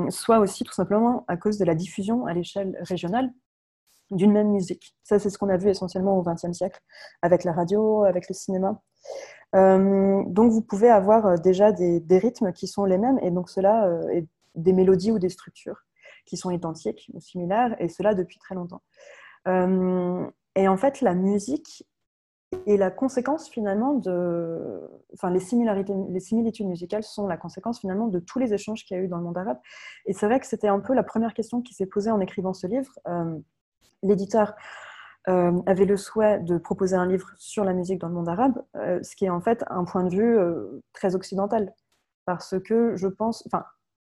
soit 0.10 0.40
aussi 0.40 0.64
tout 0.64 0.74
simplement 0.74 1.26
à 1.28 1.38
cause 1.38 1.58
de 1.58 1.66
la 1.66 1.76
diffusion 1.76 2.26
à 2.26 2.34
l'échelle 2.34 2.78
régionale 2.82 3.32
d'une 4.12 4.32
même 4.32 4.52
musique. 4.52 4.96
Ça, 5.04 5.20
c'est 5.20 5.30
ce 5.30 5.38
qu'on 5.38 5.50
a 5.50 5.58
vu 5.58 5.70
essentiellement 5.70 6.18
au 6.18 6.24
XXe 6.24 6.52
siècle, 6.52 6.80
avec 7.22 7.44
la 7.44 7.54
radio, 7.54 8.04
avec 8.04 8.28
le 8.28 8.34
cinéma. 8.34 8.82
Euh, 9.56 10.24
donc, 10.28 10.52
vous 10.52 10.62
pouvez 10.62 10.90
avoir 10.90 11.26
euh, 11.26 11.38
déjà 11.38 11.72
des, 11.72 12.04
rythmes 12.18 12.52
qui 12.54 12.68
sont 12.68 12.86
les 12.86 12.98
mêmes, 12.98 13.20
et 13.22 13.32
donc 13.32 13.50
cela, 13.50 13.88
euh, 13.88 14.22
des 14.56 14.74
mélodies 14.74 15.12
ou 15.12 15.20
des 15.20 15.30
structures 15.30 15.82
qui 16.26 16.38
sont 16.38 16.52
identiques 16.52 17.10
ou 17.14 17.20
similaires, 17.20 17.76
et 17.80 17.90
cela 17.90 18.14
depuis 18.14 18.38
très 18.38 18.56
longtemps. 18.56 18.82
et 19.48 20.68
en 20.68 20.78
fait, 20.78 21.02
la 21.02 21.16
musique 21.16 21.86
est 22.68 22.78
la 22.78 22.92
conséquence 22.92 23.50
finalement 23.50 23.94
de. 23.94 24.82
Enfin, 25.14 25.30
les, 25.30 25.40
similitudes 25.40 26.68
musicales 26.68 27.04
sont 27.04 27.28
la 27.28 27.38
conséquence 27.38 27.80
finalement 27.80 28.08
de 28.08 28.20
tous 28.20 28.40
les 28.40 28.54
échanges 28.54 28.86
qu'il 28.86 28.98
y 28.98 29.00
a 29.00 29.04
eu 29.04 29.08
dans 29.08 29.18
le 29.18 29.24
monde 29.24 29.38
arabe. 29.38 29.60
Et 30.06 30.14
c'est 30.14 30.26
vrai 30.26 30.40
que 30.40 30.46
c'était 30.46 30.68
un 30.68 30.80
peu 30.80 30.94
la 30.94 31.04
première 31.04 31.34
question 31.34 31.62
qui 31.62 31.74
s'est 31.74 31.86
posée 31.86 32.12
en 32.12 32.20
écrivant 32.20 32.54
ce 32.54 32.68
livre 32.68 32.92
l'éditeur 34.04 34.56
euh, 35.30 35.62
avait 35.68 35.86
le 35.86 35.98
souhait 35.98 36.40
de 36.40 36.58
proposer 36.58 36.96
un 36.96 37.06
livre 37.06 37.30
sur 37.38 37.64
la 37.64 37.74
musique 37.74 38.00
dans 38.00 38.08
le 38.08 38.16
monde 38.16 38.30
arabe, 38.30 38.64
euh, 38.76 39.02
ce 39.04 39.16
qui 39.16 39.26
est 39.26 39.30
en 39.30 39.42
fait 39.42 39.64
un 39.70 39.84
point 39.84 40.04
de 40.04 40.10
vue 40.10 40.38
euh, 40.38 40.82
très 40.94 41.16
occidental. 41.16 41.74
Parce 42.26 42.56
que 42.60 42.96
je 42.96 43.08
pense, 43.08 43.44
enfin, 43.48 43.66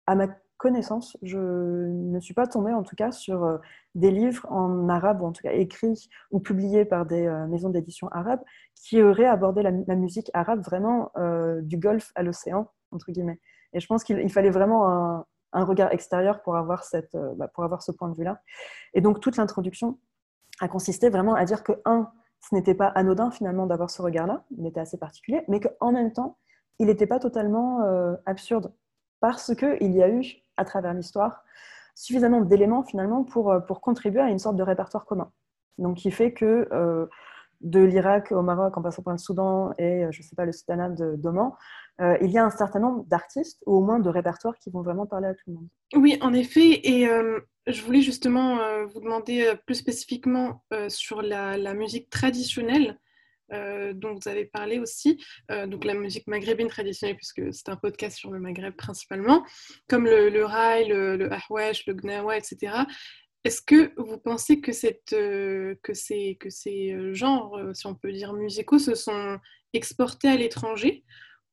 à 0.07 0.15
ma 0.15 0.27
connaissance, 0.61 1.17
je 1.23 1.39
ne 1.39 2.19
suis 2.19 2.33
pas 2.33 2.45
tombée 2.45 2.73
en 2.73 2.83
tout 2.83 2.95
cas 2.95 3.11
sur 3.11 3.59
des 3.95 4.11
livres 4.11 4.45
en 4.49 4.87
arabe, 4.89 5.21
ou 5.21 5.25
en 5.25 5.31
tout 5.31 5.41
cas 5.41 5.53
écrits 5.53 6.07
ou 6.29 6.39
publiés 6.39 6.85
par 6.85 7.05
des 7.05 7.27
maisons 7.49 7.69
d'édition 7.69 8.07
arabes, 8.09 8.41
qui 8.75 9.01
auraient 9.01 9.25
abordé 9.25 9.63
la, 9.63 9.95
musique 9.95 10.29
arabe 10.33 10.63
vraiment 10.63 11.11
du 11.61 11.77
golfe 11.77 12.11
à 12.15 12.23
l'océan, 12.23 12.69
entre 12.91 13.11
guillemets. 13.11 13.39
Et 13.73 13.79
je 13.79 13.87
pense 13.87 14.03
qu'il 14.03 14.31
fallait 14.31 14.49
vraiment 14.49 15.25
un, 15.53 15.63
regard 15.63 15.91
extérieur 15.91 16.41
pour 16.41 16.55
avoir, 16.55 16.83
cette, 16.83 17.15
euh, 17.15 17.33
bah, 17.35 17.47
pour 17.49 17.63
avoir 17.63 17.83
ce 17.83 17.91
point 17.91 18.09
de 18.09 18.15
vue-là. 18.15 18.41
Et 18.93 19.01
donc, 19.01 19.19
toute 19.19 19.37
l'introduction 19.37 19.99
a 20.61 20.67
consisté 20.67 21.09
vraiment 21.09 21.35
à 21.35 21.43
dire 21.45 21.63
que, 21.63 21.73
un, 21.85 22.11
ce 22.39 22.55
n'était 22.55 22.73
pas 22.73 22.87
anodin 22.87 23.31
finalement 23.31 23.67
d'avoir 23.67 23.89
ce 23.89 24.01
regard-là, 24.01 24.45
il 24.57 24.65
était 24.65 24.79
assez 24.79 24.97
particulier, 24.97 25.43
mais 25.47 25.59
qu'en 25.59 25.91
même 25.91 26.11
temps, 26.11 26.37
il 26.79 26.87
n'était 26.87 27.07
pas 27.07 27.19
totalement 27.19 27.81
euh, 27.81 28.15
absurde, 28.25 28.73
parce 29.19 29.53
qu'il 29.55 29.91
y 29.91 30.01
a 30.01 30.09
eu, 30.09 30.40
à 30.57 30.65
travers 30.65 30.93
l'histoire, 30.93 31.43
suffisamment 31.95 32.41
d'éléments 32.41 32.83
finalement 32.83 33.23
pour, 33.23 33.51
euh, 33.51 33.59
pour 33.59 33.81
contribuer 33.81 34.21
à 34.21 34.29
une 34.29 34.39
sorte 34.39 34.55
de 34.55 34.63
répertoire 34.63 35.05
commun. 35.05 35.31
Donc, 35.77 35.97
qui 35.97 36.11
fait 36.11 36.33
que 36.33 36.67
de 37.61 37.79
l'Irak 37.79 38.31
au 38.31 38.41
Maroc 38.41 38.77
en 38.77 38.81
passant 38.81 39.03
par 39.03 39.13
le 39.13 39.17
Soudan 39.17 39.71
et, 39.77 40.05
je 40.11 40.19
ne 40.19 40.23
sais 40.23 40.35
pas, 40.35 40.45
le 40.45 40.51
Sultanat 40.51 40.89
d'Oman, 40.89 41.51
il 41.99 42.29
y 42.29 42.37
a 42.37 42.45
un 42.45 42.49
certain 42.49 42.79
nombre 42.79 43.05
d'artistes, 43.05 43.63
ou 43.65 43.77
au 43.77 43.81
moins 43.81 43.99
de 43.99 44.09
répertoires, 44.09 44.57
qui 44.59 44.69
vont 44.69 44.81
vraiment 44.81 45.07
parler 45.07 45.29
à 45.29 45.33
tout 45.33 45.43
le 45.47 45.53
monde. 45.53 45.67
Oui, 45.95 46.19
en 46.21 46.33
effet, 46.33 46.87
et 46.87 47.07
je 47.65 47.83
voulais 47.83 48.01
justement 48.01 48.57
vous 48.85 48.99
demander 48.99 49.53
plus 49.65 49.75
spécifiquement 49.75 50.63
sur 50.89 51.21
la, 51.23 51.73
musique 51.73 52.09
traditionnelle. 52.09 52.99
Euh, 53.53 53.91
dont 53.93 54.13
vous 54.13 54.29
avez 54.29 54.45
parlé 54.45 54.79
aussi, 54.79 55.21
euh, 55.51 55.67
donc 55.67 55.83
la 55.83 55.93
musique 55.93 56.25
maghrébine 56.27 56.69
traditionnelle, 56.69 57.17
puisque 57.17 57.53
c'est 57.53 57.67
un 57.67 57.75
podcast 57.75 58.17
sur 58.17 58.31
le 58.31 58.39
Maghreb 58.39 58.73
principalement, 58.75 59.45
comme 59.89 60.05
le, 60.05 60.29
le 60.29 60.45
rail, 60.45 60.87
le, 60.87 61.17
le 61.17 61.29
ahwesh, 61.33 61.85
le 61.85 61.93
gnawa, 61.93 62.37
etc. 62.37 62.85
Est-ce 63.43 63.61
que 63.61 63.91
vous 63.97 64.17
pensez 64.19 64.61
que, 64.61 64.71
cette, 64.71 65.11
euh, 65.11 65.75
que, 65.83 65.93
ces, 65.93 66.37
que 66.39 66.49
ces 66.49 66.95
genres, 67.13 67.59
si 67.73 67.87
on 67.87 67.95
peut 67.95 68.13
dire 68.13 68.31
musicaux, 68.33 68.79
se 68.79 68.95
sont 68.95 69.37
exportés 69.73 70.29
à 70.29 70.37
l'étranger? 70.37 71.03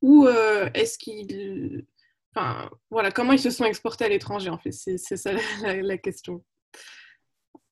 Ou 0.00 0.28
est-ce 0.74 0.98
qu'ils. 0.98 1.84
Enfin, 2.32 2.70
voilà, 2.90 3.10
comment 3.10 3.32
ils 3.32 3.40
se 3.40 3.50
sont 3.50 3.64
exportés 3.64 4.04
à 4.04 4.08
l'étranger, 4.08 4.50
en 4.50 4.58
fait? 4.58 4.70
C'est 4.70 4.98
ça 4.98 5.32
la 5.82 5.98
question. 5.98 6.44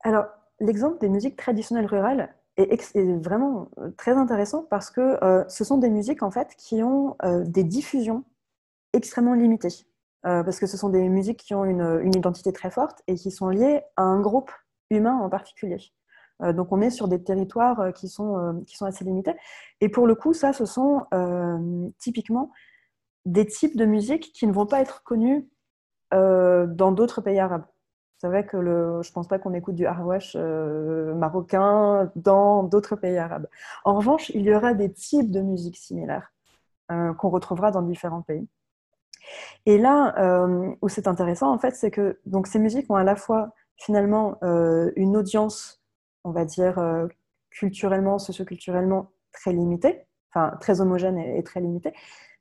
Alors, 0.02 0.24
l'exemple 0.58 0.98
des 0.98 1.08
musiques 1.08 1.36
traditionnelles 1.36 1.86
rurales, 1.86 2.35
est, 2.56 3.22
vraiment 3.22 3.68
euh, 3.78 3.90
très 3.96 4.12
intéressant 4.12 4.62
parce 4.62 4.90
que 4.90 5.22
euh, 5.22 5.44
ce 5.48 5.64
sont 5.64 5.78
des 5.78 5.90
musiques 5.90 6.22
en 6.22 6.30
fait 6.30 6.54
qui 6.56 6.82
ont 6.82 7.16
euh, 7.24 7.44
des 7.44 7.64
diffusions 7.64 8.24
extrêmement 8.92 9.34
limitées. 9.34 9.86
parce 10.22 10.58
que 10.58 10.66
ce 10.66 10.76
sont 10.76 10.88
des 10.88 11.08
musiques 11.08 11.38
qui 11.38 11.54
ont 11.54 11.64
une, 11.64 12.12
identité 12.14 12.52
très 12.52 12.70
forte 12.70 13.02
et 13.06 13.14
qui 13.14 13.30
sont 13.30 13.48
liées 13.48 13.82
à 13.96 14.02
un 14.02 14.20
groupe 14.20 14.50
humain 14.90 15.16
en 15.18 15.28
particulier. 15.28 15.78
donc 16.40 16.72
on 16.72 16.80
est 16.80 16.90
sur 16.90 17.06
des 17.06 17.22
territoires 17.22 17.92
qui 17.92 18.08
sont, 18.08 18.62
qui 18.66 18.76
sont 18.76 18.86
assez 18.86 19.04
limités. 19.04 19.34
Et 19.80 19.88
pour 19.88 20.06
le 20.06 20.14
coup, 20.14 20.32
ça, 20.32 20.52
ce 20.52 20.64
sont 20.64 21.06
typiquement 21.98 22.50
des 23.26 23.46
types 23.46 23.76
de 23.76 23.84
musique 23.84 24.32
qui 24.32 24.46
ne 24.46 24.52
vont 24.52 24.66
pas 24.66 24.80
être 24.80 25.02
connus 25.04 25.46
dans 26.12 26.92
d'autres 26.92 27.20
pays 27.20 27.38
arabes. 27.38 27.66
C'est 28.18 28.28
vrai 28.28 28.46
que 28.46 28.56
je 28.56 29.08
ne 29.08 29.12
pense 29.12 29.28
pas 29.28 29.38
qu'on 29.38 29.52
écoute 29.52 29.74
du 29.74 29.86
harwash 29.86 30.36
euh, 30.36 31.14
marocain 31.14 32.10
dans 32.16 32.62
d'autres 32.62 32.96
pays 32.96 33.18
arabes. 33.18 33.46
En 33.84 33.94
revanche, 33.94 34.30
il 34.30 34.42
y 34.42 34.54
aura 34.54 34.72
des 34.72 34.90
types 34.90 35.30
de 35.30 35.40
musique 35.42 35.76
similaires 35.76 36.32
euh, 36.90 37.12
qu'on 37.14 37.28
retrouvera 37.28 37.70
dans 37.70 37.82
différents 37.82 38.22
pays. 38.22 38.48
Et 39.66 39.76
là 39.76 40.14
euh, 40.18 40.74
où 40.80 40.88
c'est 40.88 41.08
intéressant, 41.08 41.52
en 41.52 41.58
fait, 41.58 41.74
c'est 41.74 41.90
que 41.90 42.18
donc, 42.24 42.46
ces 42.46 42.58
musiques 42.58 42.90
ont 42.90 42.94
à 42.94 43.04
la 43.04 43.16
fois 43.16 43.52
finalement 43.76 44.38
une 44.96 45.18
audience, 45.18 45.82
on 46.24 46.30
va 46.30 46.46
dire, 46.46 46.80
culturellement, 47.50 48.18
socioculturellement 48.18 49.10
très 49.32 49.52
limitée, 49.52 50.06
enfin 50.30 50.56
très 50.60 50.80
homogène 50.80 51.18
et, 51.18 51.42
très 51.42 51.60
limitée, 51.60 51.92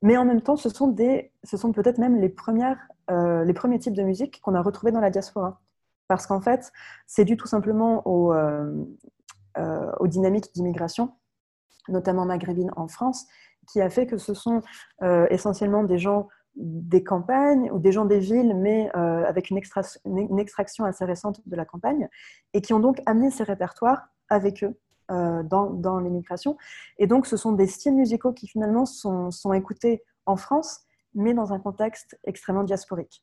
mais 0.02 0.16
en 0.16 0.24
même 0.24 0.42
temps, 0.42 0.56
ce 0.56 0.70
sont, 0.70 0.96
ce 1.44 1.58
sont 1.58 1.74
peut-être 1.74 1.98
même 1.98 2.22
les, 2.22 2.30
premières, 2.30 2.88
les 3.10 3.54
premiers 3.54 3.80
types 3.80 3.96
de 3.96 4.04
musique 4.04 4.40
qu'on 4.42 4.56
a 4.56 4.62
retrouvés 4.62 4.94
dans 4.94 5.02
la 5.02 5.10
diaspora. 5.10 5.60
Parce 6.08 6.28
qu'en 6.28 6.42
fait, 6.42 6.72
c'est 7.08 7.26
dû 7.26 7.38
tout 7.38 7.48
simplement 7.48 8.04
euh, 8.06 8.86
euh, 9.58 9.92
aux, 10.00 10.08
dynamiques 10.08 10.54
d'immigration, 10.54 11.14
notamment 11.88 12.26
maghrébine 12.26 12.72
en 12.76 12.88
France, 12.88 13.26
qui 13.68 13.82
a 13.82 13.90
fait 13.90 14.06
que 14.06 14.18
ce 14.18 14.34
sont 14.34 14.62
euh, 15.02 15.26
essentiellement 15.30 15.84
des 15.84 15.98
gens 15.98 16.28
des 16.56 17.04
campagnes 17.04 17.70
ou 17.72 17.80
des 17.80 17.92
gens 17.92 18.06
des 18.06 18.20
villes, 18.20 18.56
mais 18.56 18.90
avec 18.94 19.50
une, 19.50 19.58
extraction 19.58 20.86
assez 20.86 21.04
récente 21.04 21.42
de 21.46 21.54
la 21.54 21.66
campagne, 21.66 22.08
et 22.54 22.62
qui 22.62 22.74
ont 22.74 22.80
donc 22.80 23.02
amené 23.06 23.30
ces 23.30 23.44
répertoires 23.44 24.08
avec 24.30 24.64
eux 24.64 24.74
dans, 25.10 26.00
l'immigration. 26.02 26.56
Et 26.98 27.08
donc, 27.08 27.28
ce 27.28 27.36
sont 27.36 27.52
des 27.52 27.68
styles 27.68 27.96
musicaux 27.96 28.32
qui 28.32 28.48
finalement 28.48 28.86
sont, 28.86 29.32
sont 29.32 29.52
écoutés 29.52 30.02
en 30.26 30.38
France, 30.38 30.80
mais 31.14 31.34
dans 31.34 31.52
un 31.52 31.60
contexte 31.60 32.18
extrêmement 32.24 32.64
diasporique. 32.64 33.22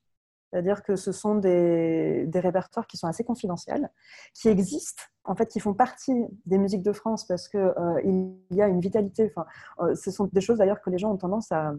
C'est-à-dire 0.52 0.82
que 0.82 0.96
ce 0.96 1.12
sont 1.12 1.36
des, 1.36 2.28
répertoires 2.34 2.86
qui 2.86 2.98
sont 2.98 3.06
assez 3.06 3.24
confidentiels, 3.24 3.90
qui 4.34 4.48
existent, 4.48 5.02
en 5.24 5.34
fait, 5.34 5.46
qui 5.46 5.60
font 5.60 5.72
partie 5.72 6.26
des 6.44 6.58
musiques 6.58 6.82
de 6.82 6.92
France 6.92 7.26
parce 7.26 7.48
qu'il 7.48 7.58
euh, 7.60 8.30
y 8.50 8.60
a 8.60 8.68
une 8.68 8.80
vitalité. 8.80 9.32
Enfin, 9.34 9.46
euh, 9.80 9.94
ce 9.94 10.10
sont 10.10 10.28
des 10.30 10.42
choses 10.42 10.58
d'ailleurs 10.58 10.82
que 10.82 10.90
les 10.90 10.98
gens 10.98 11.10
ont 11.10 11.16
tendance 11.16 11.50
à, 11.52 11.72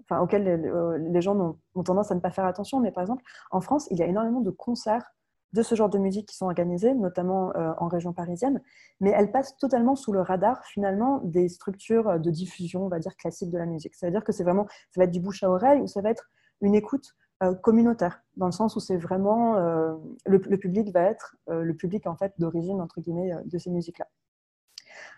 enfin, 0.00 0.20
auxquelles 0.20 0.42
les, 0.42 0.68
euh, 0.68 1.20
gens 1.20 1.56
ont, 1.74 1.82
tendance 1.84 2.10
à 2.10 2.16
ne 2.16 2.20
pas 2.20 2.32
faire 2.32 2.44
attention. 2.44 2.80
Mais 2.80 2.90
par 2.90 3.02
exemple, 3.02 3.22
en 3.52 3.60
France, 3.60 3.86
il 3.92 3.98
y 3.98 4.02
a 4.02 4.06
énormément 4.06 4.40
de 4.40 4.50
concerts 4.50 5.14
de 5.52 5.62
ce 5.62 5.76
genre 5.76 5.90
de 5.90 5.98
musique 5.98 6.26
qui 6.26 6.36
sont 6.36 6.46
organisés, 6.46 6.94
notamment 6.94 7.52
en 7.76 7.86
région 7.86 8.14
parisienne, 8.14 8.62
mais 9.00 9.10
elles 9.10 9.30
passent 9.30 9.54
totalement 9.58 9.94
sous 9.96 10.10
le 10.10 10.22
radar 10.22 10.64
finalement 10.64 11.20
des 11.24 11.50
structures 11.50 12.18
de 12.18 12.30
diffusion, 12.30 12.86
on 12.86 12.88
va 12.88 12.98
dire 12.98 13.14
classiques 13.16 13.50
de 13.50 13.58
la 13.58 13.66
musique. 13.66 13.94
Ça 13.94 14.06
veut 14.06 14.12
dire 14.12 14.24
que 14.24 14.32
c'est 14.32 14.44
vraiment, 14.44 14.66
ça 14.90 15.02
va 15.02 15.04
être 15.04 15.10
du 15.10 15.20
bouche 15.20 15.42
à 15.42 15.50
oreille 15.50 15.82
ou 15.82 15.86
ça 15.86 16.00
va 16.00 16.08
être 16.08 16.30
une 16.62 16.74
écoute 16.74 17.14
communautaire, 17.50 18.22
dans 18.36 18.46
le 18.46 18.52
sens 18.52 18.76
où 18.76 18.80
c'est 18.80 18.96
vraiment 18.96 19.56
euh, 19.56 19.94
le, 20.26 20.38
public 20.38 20.92
va 20.92 21.02
être 21.02 21.36
euh, 21.48 21.62
le 21.62 21.74
public 21.74 22.06
en 22.06 22.16
fait 22.16 22.32
d'origine 22.38 22.80
entre 22.80 23.00
guillemets 23.00 23.32
de 23.44 23.58
ces 23.58 23.70
musiques-là. 23.70 24.06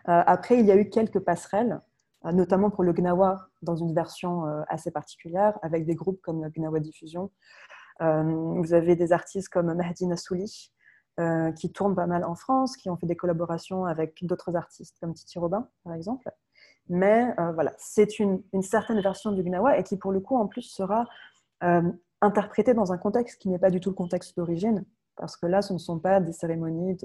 après, 0.07 0.59
il 0.59 0.67
y 0.67 0.73
a 0.73 0.77
eu 0.77 0.89
quelques 0.89 1.21
passerelles, 1.21 1.81
notamment 2.25 2.71
pour 2.71 2.85
le 2.85 2.93
Gnawa 2.93 3.49
dans 3.63 3.77
une 3.77 3.95
version 3.95 4.45
assez 4.69 4.91
particulière, 4.91 5.59
avec 5.63 5.85
des 5.85 5.95
groupes 5.95 6.21
comme 6.23 6.49
Gnawa 6.49 6.81
Diffusion. 6.81 7.31
vous 8.01 8.73
avez 8.73 8.97
des 8.97 9.13
artistes 9.13 9.49
comme 9.51 9.75
Mahdi 9.75 10.07
Nassouli, 10.07 10.73
qui 11.57 11.73
tournent 11.73 11.95
pas 11.95 12.07
mal 12.07 12.25
en 12.25 12.35
France, 12.35 12.77
qui 12.77 12.89
ont 12.89 12.97
fait 12.97 13.07
des 13.07 13.17
collaborations 13.17 13.85
avec 13.85 14.25
d'autres 14.25 14.57
artistes 14.57 14.97
comme 15.01 15.13
Titi 15.13 15.39
Robin, 15.39 15.69
par 15.85 15.95
exemple. 15.95 16.31
Mais 16.89 17.35
voilà, 17.55 17.75
c'est 17.79 18.19
une, 18.19 18.43
une, 18.53 18.63
certaine 18.63 19.01
version 19.01 19.33
du 19.33 19.43
Gnawa 19.43 19.79
et 19.79 19.85
qui, 19.85 19.97
pour 19.97 20.13
le 20.13 20.21
coup, 20.21 20.37
en 20.37 20.47
plus, 20.47 20.63
sera 20.63 21.07
interprété 22.25 22.75
dans 22.75 22.93
un 22.93 22.99
contexte 22.99 23.41
qui 23.41 23.49
n'est 23.49 23.59
pas 23.59 23.71
du 23.71 23.81
tout 23.81 23.91
le 23.91 23.95
contexte 23.95 24.37
d'origine, 24.37 24.85
parce 25.17 25.37
que 25.37 25.47
là, 25.47 25.63
ce 25.63 25.73
ne 25.73 25.79
sont 25.79 25.99
pas 25.99 26.21
des 26.21 26.33
cérémonies 26.33 26.97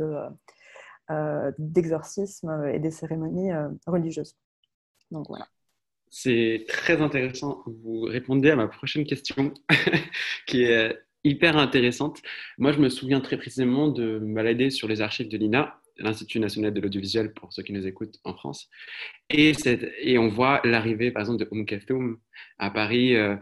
euh, 1.12 1.52
d'exorcisme 1.58 2.70
et 2.72 2.80
des 2.80 2.92
cérémonies 2.92 3.52
euh, 3.52 3.70
religieuses. 3.88 4.36
Donc 5.12 5.28
voilà. 5.28 5.48
C'est 6.12 6.66
très 6.68 7.02
intéressant. 7.02 7.64
Vous 7.66 8.02
répondez 8.02 8.50
à 8.50 8.56
ma 8.56 8.68
prochaine 8.68 9.06
question, 9.06 9.54
qui 10.48 10.64
est 10.64 10.98
hyper 11.24 11.58
intéressante. 11.58 12.22
Moi, 12.58 12.72
je 12.72 12.80
me 12.80 12.90
souviens 12.90 13.22
très 13.22 13.38
précisément 13.38 13.88
de 13.88 14.20
me 14.20 14.70
sur 14.70 14.88
les 14.88 15.02
archives 15.02 15.30
de 15.30 15.38
l'INA, 15.38 15.80
l'Institut 15.98 16.40
national 16.40 16.74
de 16.74 16.82
l'audiovisuel 16.82 17.34
pour 17.34 17.52
ceux 17.54 17.64
qui 17.64 17.74
nous 17.74 17.86
écoutent 17.86 18.20
en 18.24 18.34
France. 18.34 18.70
Et, 19.30 19.54
on 20.18 20.28
voit 20.30 20.62
l'arrivée, 20.64 21.12
par 21.12 21.22
exemple, 21.22 21.44
de 21.44 21.48
Oum 21.52 21.66
Keftoum 21.66 22.20
à 22.58 22.72
Paris, 22.72 23.16
euh, 23.16 23.36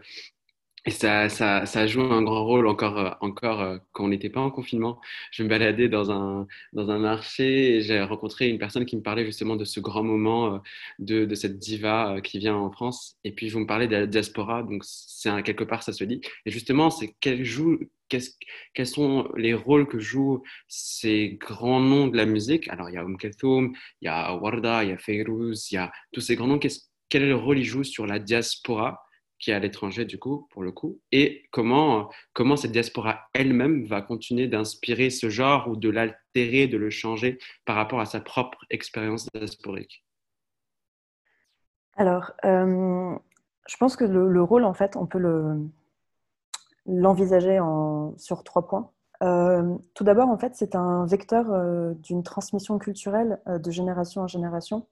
et 0.86 0.90
ça, 0.90 1.28
ça, 1.28 1.66
ça, 1.66 1.86
joue 1.86 2.02
un 2.02 2.22
grand 2.22 2.44
rôle 2.44 2.66
encore, 2.66 2.98
euh, 2.98 3.10
encore 3.20 3.60
euh, 3.60 3.78
quand 3.92 4.04
on 4.04 4.08
n'était 4.08 4.30
pas 4.30 4.40
en 4.40 4.50
confinement. 4.50 5.00
Je 5.32 5.42
me 5.42 5.48
baladais 5.48 5.88
dans 5.88 6.10
un, 6.10 6.46
dans 6.72 6.90
un 6.90 6.98
marché 6.98 7.76
et 7.76 7.80
j'ai 7.82 8.00
rencontré 8.00 8.48
une 8.48 8.58
personne 8.58 8.86
qui 8.86 8.96
me 8.96 9.02
parlait 9.02 9.24
justement 9.24 9.56
de 9.56 9.64
ce 9.64 9.80
grand 9.80 10.04
moment 10.04 10.54
euh, 10.54 10.58
de, 10.98 11.24
de 11.24 11.34
cette 11.34 11.58
diva 11.58 12.20
qui 12.22 12.38
vient 12.38 12.56
en 12.56 12.70
France. 12.70 13.16
Et 13.24 13.32
puis, 13.32 13.48
vous 13.48 13.60
me 13.60 13.66
parlez 13.66 13.86
de 13.88 13.92
la 13.92 14.06
diaspora, 14.06 14.62
donc 14.62 14.82
c'est 14.84 15.42
quelque 15.42 15.64
part, 15.64 15.82
ça 15.82 15.92
se 15.92 16.04
dit. 16.04 16.20
Et 16.46 16.50
justement, 16.50 16.90
c'est 16.90 17.14
quel 17.20 17.44
joue, 17.44 17.78
quels 18.08 18.86
sont 18.86 19.28
les 19.36 19.54
rôles 19.54 19.88
que 19.88 19.98
jouent 19.98 20.42
ces 20.68 21.38
grands 21.40 21.80
noms 21.80 22.06
de 22.06 22.16
la 22.16 22.24
musique? 22.26 22.68
Alors, 22.68 22.88
il 22.88 22.94
y 22.94 22.98
a 22.98 23.04
Oum 23.04 23.18
Kelthoum, 23.18 23.74
il 24.00 24.06
y 24.06 24.08
a 24.08 24.34
Warda, 24.36 24.84
il 24.84 24.90
y 24.90 24.92
a 24.92 24.98
Feyrouz, 24.98 25.70
il 25.72 25.74
y 25.74 25.78
a 25.78 25.90
tous 26.12 26.20
ces 26.20 26.36
grands 26.36 26.46
noms. 26.46 26.60
Quel 27.08 27.22
est 27.22 27.28
le 27.28 27.36
rôle 27.36 27.58
ils 27.58 27.64
jouent 27.64 27.84
sur 27.84 28.06
la 28.06 28.18
diaspora? 28.18 29.07
Qui 29.38 29.50
est 29.50 29.54
à 29.54 29.58
l'étranger 29.58 30.04
du 30.04 30.18
coup, 30.18 30.46
pour 30.50 30.62
le 30.62 30.72
coup, 30.72 31.00
et 31.12 31.44
comment, 31.50 32.10
comment 32.32 32.56
cette 32.56 32.72
diaspora 32.72 33.28
elle-même 33.34 33.84
va 33.84 34.02
continuer 34.02 34.48
d'inspirer 34.48 35.10
ce 35.10 35.30
genre 35.30 35.68
ou 35.68 35.76
de 35.76 35.88
l'altérer, 35.88 36.66
de 36.66 36.76
le 36.76 36.90
changer 36.90 37.38
par 37.64 37.76
rapport 37.76 38.00
à 38.00 38.06
sa 38.06 38.20
propre 38.20 38.64
expérience 38.70 39.28
diasporique? 39.34 40.04
Alors, 41.96 42.32
euh, 42.44 43.14
je 43.68 43.76
pense 43.76 43.96
que 43.96 44.04
le, 44.04 44.42
rôle, 44.42 44.64
en 44.64 44.74
fait, 44.74 44.96
on 44.96 45.06
peut 45.06 45.20
l'envisager 46.86 47.58
sur 48.16 48.44
trois 48.44 48.66
points. 48.66 48.90
Euh, 49.22 49.76
tout 49.94 50.04
d'abord, 50.04 50.28
en 50.28 50.38
fait, 50.38 50.54
c'est 50.54 50.76
un 50.76 51.06
vecteur 51.06 51.50
euh, 51.50 51.92
d'une 51.94 52.22
transmission 52.22 52.78
culturelle 52.78 53.40
de 53.46 53.70
génération 53.72 54.22
en 54.22 54.28
génération 54.28 54.86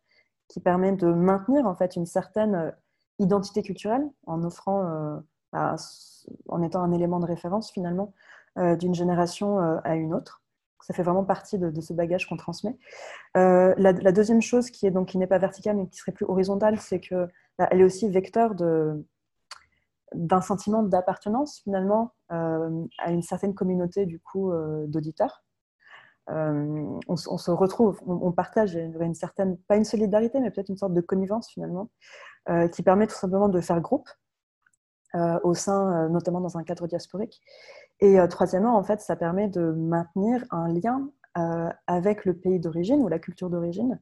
qui 0.48 0.60
permet 0.60 0.92
de 0.92 1.06
maintenir 1.06 1.66
en 1.66 1.74
fait 1.74 1.96
une 1.96 2.06
certaine 2.06 2.72
identité 3.18 3.62
culturelle 3.62 4.08
en 4.26 4.42
offrant, 4.44 4.84
euh, 4.86 5.18
bah, 5.52 5.76
en 6.48 6.62
étant 6.62 6.82
un 6.82 6.92
élément 6.92 7.20
de 7.20 7.26
référence 7.26 7.70
finalement 7.70 8.12
euh, 8.58 8.76
d'une 8.76 8.94
génération 8.94 9.60
euh, 9.60 9.78
à 9.84 9.96
une 9.96 10.14
autre. 10.14 10.42
Ça 10.80 10.94
fait 10.94 11.02
vraiment 11.02 11.24
partie 11.24 11.58
de, 11.58 11.80
ce 11.80 11.92
bagage 11.92 12.28
qu'on 12.28 12.36
transmet. 12.36 12.76
La, 13.34 14.12
deuxième 14.12 14.42
chose 14.42 14.70
qui 14.70 14.86
est 14.86 14.92
donc 14.92 15.08
qui 15.08 15.18
n'est 15.18 15.26
pas 15.26 15.38
verticale 15.38 15.76
mais 15.76 15.88
qui 15.88 15.98
serait 15.98 16.12
plus 16.12 16.26
horizontale, 16.26 16.78
c'est 16.78 17.00
que 17.00 17.26
bah, 17.58 17.66
elle 17.70 17.80
est 17.80 17.84
aussi 17.84 18.08
vecteur 18.08 18.54
de 18.54 19.04
d'un 20.14 20.40
sentiment 20.40 20.84
d'appartenance 20.84 21.58
finalement 21.58 22.12
à 22.28 23.10
une 23.10 23.22
certaine 23.22 23.54
communauté 23.54 24.06
du 24.06 24.20
coup 24.20 24.52
d'auditeurs. 24.86 25.45
On, 26.28 27.16
se 27.16 27.50
retrouve, 27.50 28.00
on, 28.06 28.32
partage 28.32 28.74
une 28.74 29.14
certaine, 29.14 29.56
pas 29.68 29.76
une 29.76 29.84
solidarité, 29.84 30.40
mais 30.40 30.50
peut-être 30.50 30.68
une 30.68 30.76
sorte 30.76 30.94
de 30.94 31.00
connivence 31.00 31.48
finalement, 31.48 31.90
qui 32.72 32.82
permet 32.82 33.06
tout 33.06 33.14
simplement 33.14 33.48
de 33.48 33.60
faire 33.60 33.80
groupe 33.80 34.08
au 35.14 35.54
sein, 35.54 36.08
notamment 36.08 36.40
dans 36.40 36.58
un 36.58 36.64
cadre 36.64 36.86
diasporique. 36.86 37.40
Et 38.00 38.18
troisièmement, 38.28 38.76
en 38.76 38.82
fait, 38.82 39.00
ça 39.00 39.16
permet 39.16 39.48
de 39.48 39.72
maintenir 39.72 40.44
un 40.50 40.68
lien 40.68 41.08
avec 41.86 42.24
le 42.24 42.34
pays 42.34 42.58
d'origine 42.58 43.02
ou 43.02 43.08
la 43.08 43.18
culture 43.18 43.48
d'origine, 43.50 44.00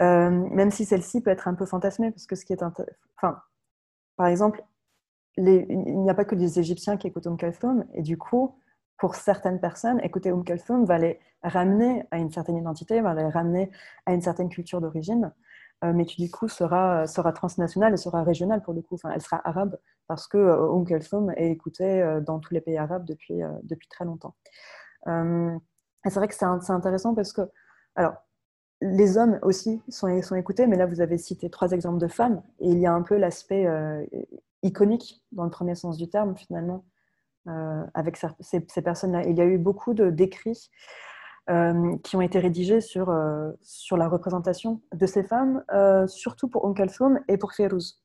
même 0.00 0.70
si 0.70 0.84
celle-ci 0.84 1.20
peut 1.20 1.30
être 1.30 1.48
un 1.48 1.54
peu 1.54 1.66
fantasmée, 1.66 2.10
parce 2.10 2.26
que 2.26 2.34
ce 2.34 2.44
qui 2.44 2.52
est, 2.52 2.62
enfin, 2.62 3.40
par 4.16 4.26
exemple, 4.26 4.64
il 5.36 6.02
n'y 6.02 6.10
a 6.10 6.14
pas 6.14 6.24
que 6.24 6.34
des 6.34 6.58
Égyptiens 6.58 6.96
qui 6.96 7.06
écoutent 7.06 7.36
Kalthoum, 7.38 7.86
et 7.94 8.02
du 8.02 8.18
coup, 8.18 8.56
pour 9.00 9.14
certaines 9.14 9.58
personnes, 9.60 9.98
écouter 10.04 10.30
Kalthoum 10.44 10.84
va 10.84 10.98
les 10.98 11.18
ramener 11.42 12.04
à 12.10 12.18
une 12.18 12.30
certaine 12.30 12.58
identité, 12.58 13.00
va 13.00 13.14
les 13.14 13.26
ramener 13.26 13.70
à 14.04 14.12
une 14.12 14.20
certaine 14.20 14.50
culture 14.50 14.82
d'origine, 14.82 15.32
euh, 15.82 15.94
mais 15.94 16.04
qui 16.04 16.22
du 16.22 16.30
coup 16.30 16.48
sera, 16.48 17.06
sera 17.06 17.32
transnationale 17.32 17.94
et 17.94 17.96
sera 17.96 18.22
régionale 18.22 18.62
pour 18.62 18.74
le 18.74 18.82
coup. 18.82 18.96
Enfin, 18.96 19.10
elle 19.14 19.22
sera 19.22 19.40
arabe 19.48 19.78
parce 20.06 20.28
que 20.28 20.36
euh, 20.36 20.84
Kalthoum 20.84 21.32
est 21.38 21.50
écoutée 21.50 22.02
euh, 22.02 22.20
dans 22.20 22.40
tous 22.40 22.52
les 22.52 22.60
pays 22.60 22.76
arabes 22.76 23.06
depuis, 23.06 23.40
depuis 23.62 23.88
très 23.88 24.04
longtemps. 24.04 24.34
c'est 25.06 26.14
vrai 26.16 26.28
que 26.28 26.34
c'est 26.34 26.44
intéressant 26.44 27.14
parce 27.14 27.32
que, 27.32 27.48
alors, 27.94 28.16
les 28.82 29.16
hommes 29.16 29.38
aussi 29.40 29.82
sont, 29.88 30.20
sont 30.20 30.36
écoutés, 30.36 30.66
mais 30.66 30.76
là 30.76 30.84
vous 30.84 31.00
avez 31.00 31.16
cité 31.16 31.48
trois 31.48 31.72
exemples 31.72 31.98
de 31.98 32.08
femmes, 32.08 32.42
et 32.58 32.68
il 32.68 32.78
y 32.78 32.86
a 32.86 32.92
un 32.92 33.02
peu 33.02 33.16
l'aspect 33.16 33.66
iconique 34.62 35.24
dans 35.32 35.44
le 35.44 35.50
premier 35.50 35.74
sens 35.74 35.96
du 35.96 36.08
terme 36.10 36.36
finalement 36.36 36.84
avec 37.94 38.18
ces, 38.40 38.82
personnes-là. 38.82 39.24
Il 39.24 39.36
y 39.36 39.40
a 39.40 39.44
eu 39.44 39.58
beaucoup 39.58 39.94
d'écrits 39.94 40.70
euh, 41.48 41.96
qui 42.04 42.16
ont 42.16 42.20
été 42.20 42.38
rédigés 42.38 42.80
sur, 42.80 43.10
euh, 43.10 43.50
sur 43.60 43.96
la 43.96 44.08
représentation 44.08 44.80
de 44.94 45.06
ces 45.06 45.22
femmes, 45.22 45.64
surtout 46.06 46.48
pour 46.48 46.72
Kalthoum 46.74 47.20
et 47.28 47.36
pour 47.36 47.52
Fayrouz. 47.52 48.02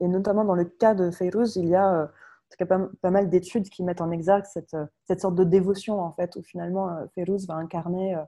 Et 0.00 0.08
notamment 0.08 0.44
dans 0.44 0.54
le 0.54 0.64
cas 0.64 0.94
de 0.94 1.10
Fayrouz, 1.10 1.56
il 1.56 1.68
y 1.68 1.74
a 1.74 2.10
pas, 2.68 3.10
mal 3.10 3.28
d'études 3.28 3.68
qui 3.68 3.82
mettent 3.82 4.00
en 4.00 4.10
exergue 4.10 4.44
cette, 4.44 4.76
cette, 5.04 5.20
sorte 5.20 5.34
de 5.34 5.44
dévotion 5.44 6.00
en 6.00 6.12
fait, 6.12 6.36
où 6.36 6.42
finalement 6.42 6.88
Fayrouz 7.14 7.46
va 7.46 7.54
incarner 7.54 8.14
euh, 8.14 8.22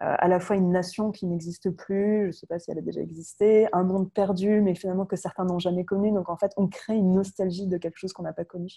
à 0.00 0.28
la 0.28 0.40
fois 0.40 0.56
une 0.56 0.70
nation 0.70 1.12
qui 1.12 1.26
n'existe 1.26 1.70
plus, 1.70 2.22
je 2.22 2.26
ne 2.26 2.32
sais 2.32 2.46
pas 2.46 2.58
si 2.58 2.70
elle 2.70 2.78
a 2.78 2.82
déjà 2.82 3.00
existé, 3.00 3.68
un 3.72 3.84
monde 3.84 4.12
perdu, 4.12 4.60
mais 4.60 4.74
finalement 4.74 5.06
que 5.06 5.16
certains 5.16 5.44
n'ont 5.44 5.58
jamais 5.58 5.84
connu. 5.84 6.12
Donc 6.12 6.28
en 6.28 6.36
fait, 6.36 6.52
on 6.56 6.68
crée 6.68 6.96
une 6.96 7.12
nostalgie 7.12 7.66
de 7.66 7.78
quelque 7.78 7.96
chose 7.96 8.12
qu'on 8.12 8.24
n'a 8.24 8.32
pas 8.32 8.44
connu. 8.44 8.70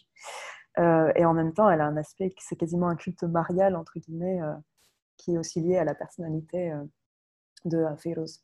Euh, 0.77 1.11
et 1.15 1.25
en 1.25 1.33
même 1.33 1.53
temps, 1.53 1.69
elle 1.69 1.81
a 1.81 1.85
un 1.85 1.97
aspect 1.97 2.33
c'est 2.39 2.55
quasiment 2.55 2.87
un 2.87 2.95
culte 2.95 3.23
marial, 3.23 3.75
entre 3.75 3.99
guillemets, 3.99 4.41
euh, 4.41 4.53
qui 5.17 5.33
est 5.33 5.37
aussi 5.37 5.59
lié 5.59 5.77
à 5.77 5.83
la 5.83 5.95
personnalité 5.95 6.71
de 7.65 7.83
Féroz. 7.97 8.43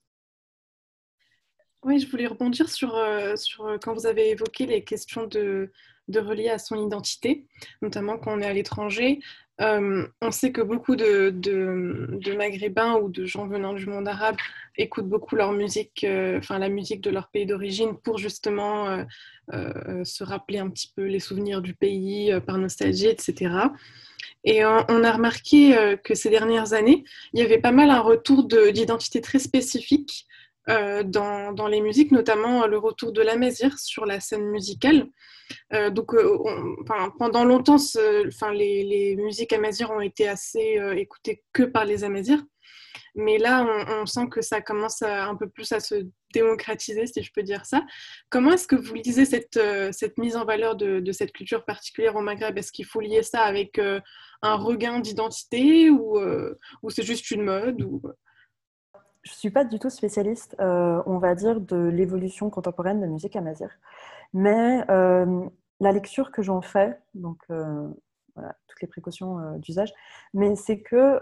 Oui, 1.84 2.00
je 2.00 2.10
voulais 2.10 2.28
rebondir 2.28 2.70
sur, 2.70 2.98
sur 3.36 3.78
quand 3.84 3.94
vous 3.94 4.08
avez 4.08 4.32
évoqué 4.32 4.66
les 4.66 4.84
questions 4.84 5.28
de, 5.28 5.72
de 6.08 6.20
relier 6.20 6.50
à 6.50 6.58
son 6.58 6.76
identité, 6.76 7.46
notamment 7.82 8.18
quand 8.18 8.38
on 8.38 8.42
est 8.42 8.46
à 8.46 8.54
l'étranger. 8.54 9.20
Euh, 9.62 10.08
on 10.22 10.32
sait 10.32 10.52
que 10.52 10.62
beaucoup 10.62 10.96
de, 10.96 11.32
Maghrébins 12.36 12.96
ou 12.96 13.10
de 13.10 13.26
gens 13.26 13.48
venant 13.48 13.74
du 13.74 13.86
monde 13.86 14.08
arabe 14.08 14.36
écoutent 14.78 15.08
beaucoup 15.08 15.36
leur 15.36 15.52
musique, 15.52 16.04
euh, 16.04 16.40
enfin 16.40 16.58
la 16.58 16.70
musique 16.70 17.02
de 17.02 17.12
leur 17.12 17.28
pays 17.28 17.46
d'origine 17.46 17.96
pour 17.96 18.18
justement 18.18 19.06
euh, 19.54 20.04
se 20.04 20.24
rappeler 20.24 20.58
un 20.58 20.70
petit 20.70 20.92
peu 20.96 21.06
les 21.06 21.20
souvenirs 21.20 21.62
du 21.62 21.76
pays 21.76 22.34
par 22.48 22.58
nostalgie, 22.58 23.08
etc. 23.08 23.56
Et 24.44 24.66
on, 24.66 25.04
a 25.04 25.12
remarqué 25.12 25.98
que 26.04 26.16
ces 26.16 26.30
dernières 26.30 26.74
années, 26.74 27.04
il 27.34 27.40
y 27.40 27.44
avait 27.44 27.60
pas 27.60 27.72
mal 27.72 27.90
un 27.90 28.02
retour 28.02 28.46
d'identité 28.46 29.22
très 29.22 29.40
spécifique 29.40 30.28
dans, 30.68 31.68
les 31.68 31.82
musiques, 31.82 32.12
notamment 32.12 32.66
le 32.68 32.78
retour 32.78 33.12
de 33.12 33.22
la 33.22 33.34
sur 33.78 34.06
la 34.06 34.20
scène 34.20 34.46
musicale. 34.46 35.08
Euh, 35.74 35.90
donc, 35.90 36.14
euh, 36.14 36.38
pendant 37.20 37.46
longtemps, 37.46 37.78
les, 38.54 38.84
les, 38.84 39.16
musiques 39.18 39.54
amazirs 39.54 39.92
ont 39.92 40.02
été 40.02 40.28
assez 40.28 40.78
euh, 40.78 40.96
écoutées 40.96 41.44
que 41.54 41.64
par 41.64 41.86
les 41.86 42.04
amazirs. 42.04 42.44
Mais 43.16 43.38
là, 43.38 43.66
on, 44.02 44.06
sent 44.06 44.28
que 44.32 44.42
ça 44.42 44.62
commence 44.62 45.02
un 45.04 45.36
peu 45.36 45.48
plus 45.48 45.72
à 45.72 45.80
se 45.80 46.08
démocratiser, 46.34 47.06
si 47.06 47.22
je 47.22 47.32
peux 47.34 47.44
dire 47.44 47.66
ça. 47.66 47.84
Comment 48.30 48.54
est-ce 48.54 48.68
que 48.68 48.76
vous 48.76 48.96
lisez 48.96 49.26
cette, 49.26 49.60
cette 49.92 50.18
mise 50.18 50.36
en 50.36 50.46
valeur 50.46 50.76
de, 50.76 51.12
cette 51.12 51.32
culture 51.32 51.64
particulière 51.64 52.16
au 52.16 52.22
Maghreb? 52.22 52.58
Est-ce 52.58 52.72
qu'il 52.72 52.86
faut 52.86 53.02
lier 53.02 53.22
ça 53.22 53.42
avec 53.42 53.80
un 53.80 54.56
regain 54.56 55.00
d'identité 55.00 55.92
ou, 55.92 56.20
ou 56.82 56.90
c'est 56.90 57.04
juste 57.04 57.30
une 57.30 57.44
mode. 57.44 57.88
Je 59.24 59.32
ne 59.32 59.36
suis 59.36 59.52
pas 59.52 59.64
du 59.64 59.80
tout 59.80 59.90
spécialiste, 59.90 60.56
on 60.60 61.18
va 61.18 61.34
dire, 61.36 61.62
de 61.62 61.78
l'évolution 61.78 62.50
contemporaine 62.50 63.00
de 63.00 63.06
la 63.06 63.12
musique 63.12 63.36
amazigh. 63.36 63.70
Mais 64.34 64.84
euh, 64.90 65.48
la 65.80 65.92
lecture 65.92 66.32
que 66.32 66.42
j'en 66.42 66.62
fais, 66.62 67.00
donc 67.14 67.40
euh, 67.52 67.88
voilà, 68.36 68.56
toutes 68.68 68.82
les 68.82 68.88
précautions 68.88 69.40
euh, 69.40 69.58
d'usage, 69.58 69.94
mais 70.34 70.56
c'est 70.56 70.82
que 70.82 71.22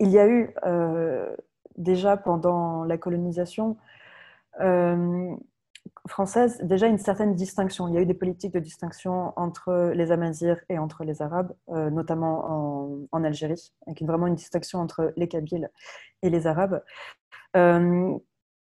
il 0.00 0.10
y 0.10 0.18
a 0.18 0.26
eu 0.26 0.54
déjà 1.76 2.16
pendant 2.16 2.84
la 2.84 2.98
colonisation 2.98 3.76
française 6.06 6.58
déjà 6.62 6.86
une 6.86 6.98
certaine 6.98 7.34
distinction. 7.34 7.88
Il 7.88 7.94
y 7.94 7.98
a 7.98 8.00
eu 8.00 8.06
des 8.06 8.14
politiques 8.14 8.54
de 8.54 8.60
distinction 8.60 9.32
entre 9.36 9.92
les 9.94 10.12
Amazirs 10.12 10.60
et 10.68 10.78
entre 10.78 11.04
les 11.04 11.22
Arabes, 11.22 11.54
notamment 11.68 13.08
en, 13.10 13.24
Algérie, 13.24 13.72
avec 13.86 14.02
vraiment 14.02 14.26
une 14.26 14.34
distinction 14.34 14.80
entre 14.80 15.12
les 15.16 15.28
Kabyles 15.28 15.70
et 16.22 16.30
les 16.30 16.46
Arabes 16.46 16.82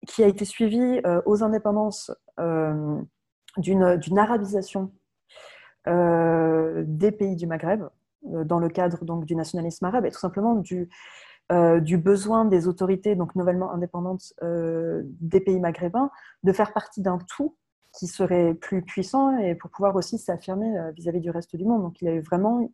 qui 0.06 0.24
a 0.24 0.28
été 0.28 0.46
suivi 0.46 1.02
euh, 1.06 1.22
aux 1.26 1.44
indépendances 1.44 2.12
euh, 2.40 3.02
d'une 3.58 4.20
arabisation 4.20 4.92
euh, 5.88 6.84
des 6.86 7.12
pays 7.12 7.36
du 7.36 7.48
Maghreb, 7.48 7.84
dans 8.24 8.60
le 8.60 8.70
cadre 8.70 9.06
donc, 9.06 9.26
du 9.26 9.36
nationalisme 9.36 9.86
arabe, 9.86 10.06
et 10.06 10.12
tout 10.12 10.20
simplement 10.20 10.56
du, 10.56 10.90
du 11.52 11.98
besoin 11.98 12.46
des 12.46 12.68
autorités 12.68 13.16
donc 13.16 13.36
nouvellement 13.36 13.72
indépendantes 13.72 14.34
des 14.42 15.40
pays 15.40 15.60
maghrébins 15.60 16.10
de 16.44 16.52
faire 16.52 16.74
partie 16.74 17.02
d'un 17.02 17.20
tout 17.36 17.56
qui 17.94 18.08
serait 18.08 18.56
plus 18.56 18.82
puissant 18.82 19.38
et 19.38 19.54
pour 19.54 19.70
pouvoir 19.70 19.96
aussi 19.96 20.18
s'affirmer 20.18 20.92
vis-à-vis 20.96 21.22
du 21.22 21.30
reste 21.30 21.56
du 21.56 21.64
monde. 21.64 21.84
Donc 21.84 22.02
il 22.02 22.06
y 22.06 22.08
a 22.08 22.14
eu 22.14 22.22
vraiment 22.22 22.68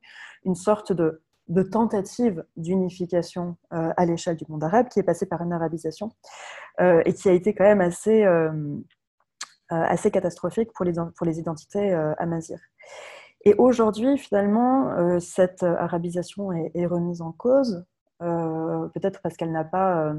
une 0.45 0.55
sorte 0.55 0.93
de 1.51 1.63
tentative 1.63 2.45
d'unification 2.55 3.57
euh, 3.73 3.91
à 3.97 4.05
l'échelle 4.05 4.37
du 4.37 4.45
monde 4.47 4.63
arabe 4.63 4.87
qui 4.87 4.99
est 4.99 5.03
passée 5.03 5.25
par 5.25 5.41
une 5.41 5.51
arabisation 5.51 6.11
euh, 6.79 7.01
et 7.05 7.13
qui 7.13 7.27
a 7.27 7.33
été 7.33 7.53
quand 7.53 7.65
même 7.65 7.81
assez, 7.81 8.23
euh, 8.23 8.77
assez 9.69 10.11
catastrophique 10.11 10.71
pour 10.73 10.85
les, 10.85 10.93
pour 10.93 11.25
les 11.25 11.39
identités 11.39 11.93
amazighes. 12.17 12.61
Et 13.43 13.55
aujourd'hui, 13.55 14.17
finalement, 14.17 15.19
cette 15.19 15.63
arabisation 15.63 16.51
est, 16.51 16.85
remise 16.85 17.21
en 17.21 17.31
cause, 17.31 17.83
peut-être 18.93 19.21
parce 19.21 19.35
qu'elle 19.35 19.51
n'a 19.51 19.63
pas, 19.63 20.13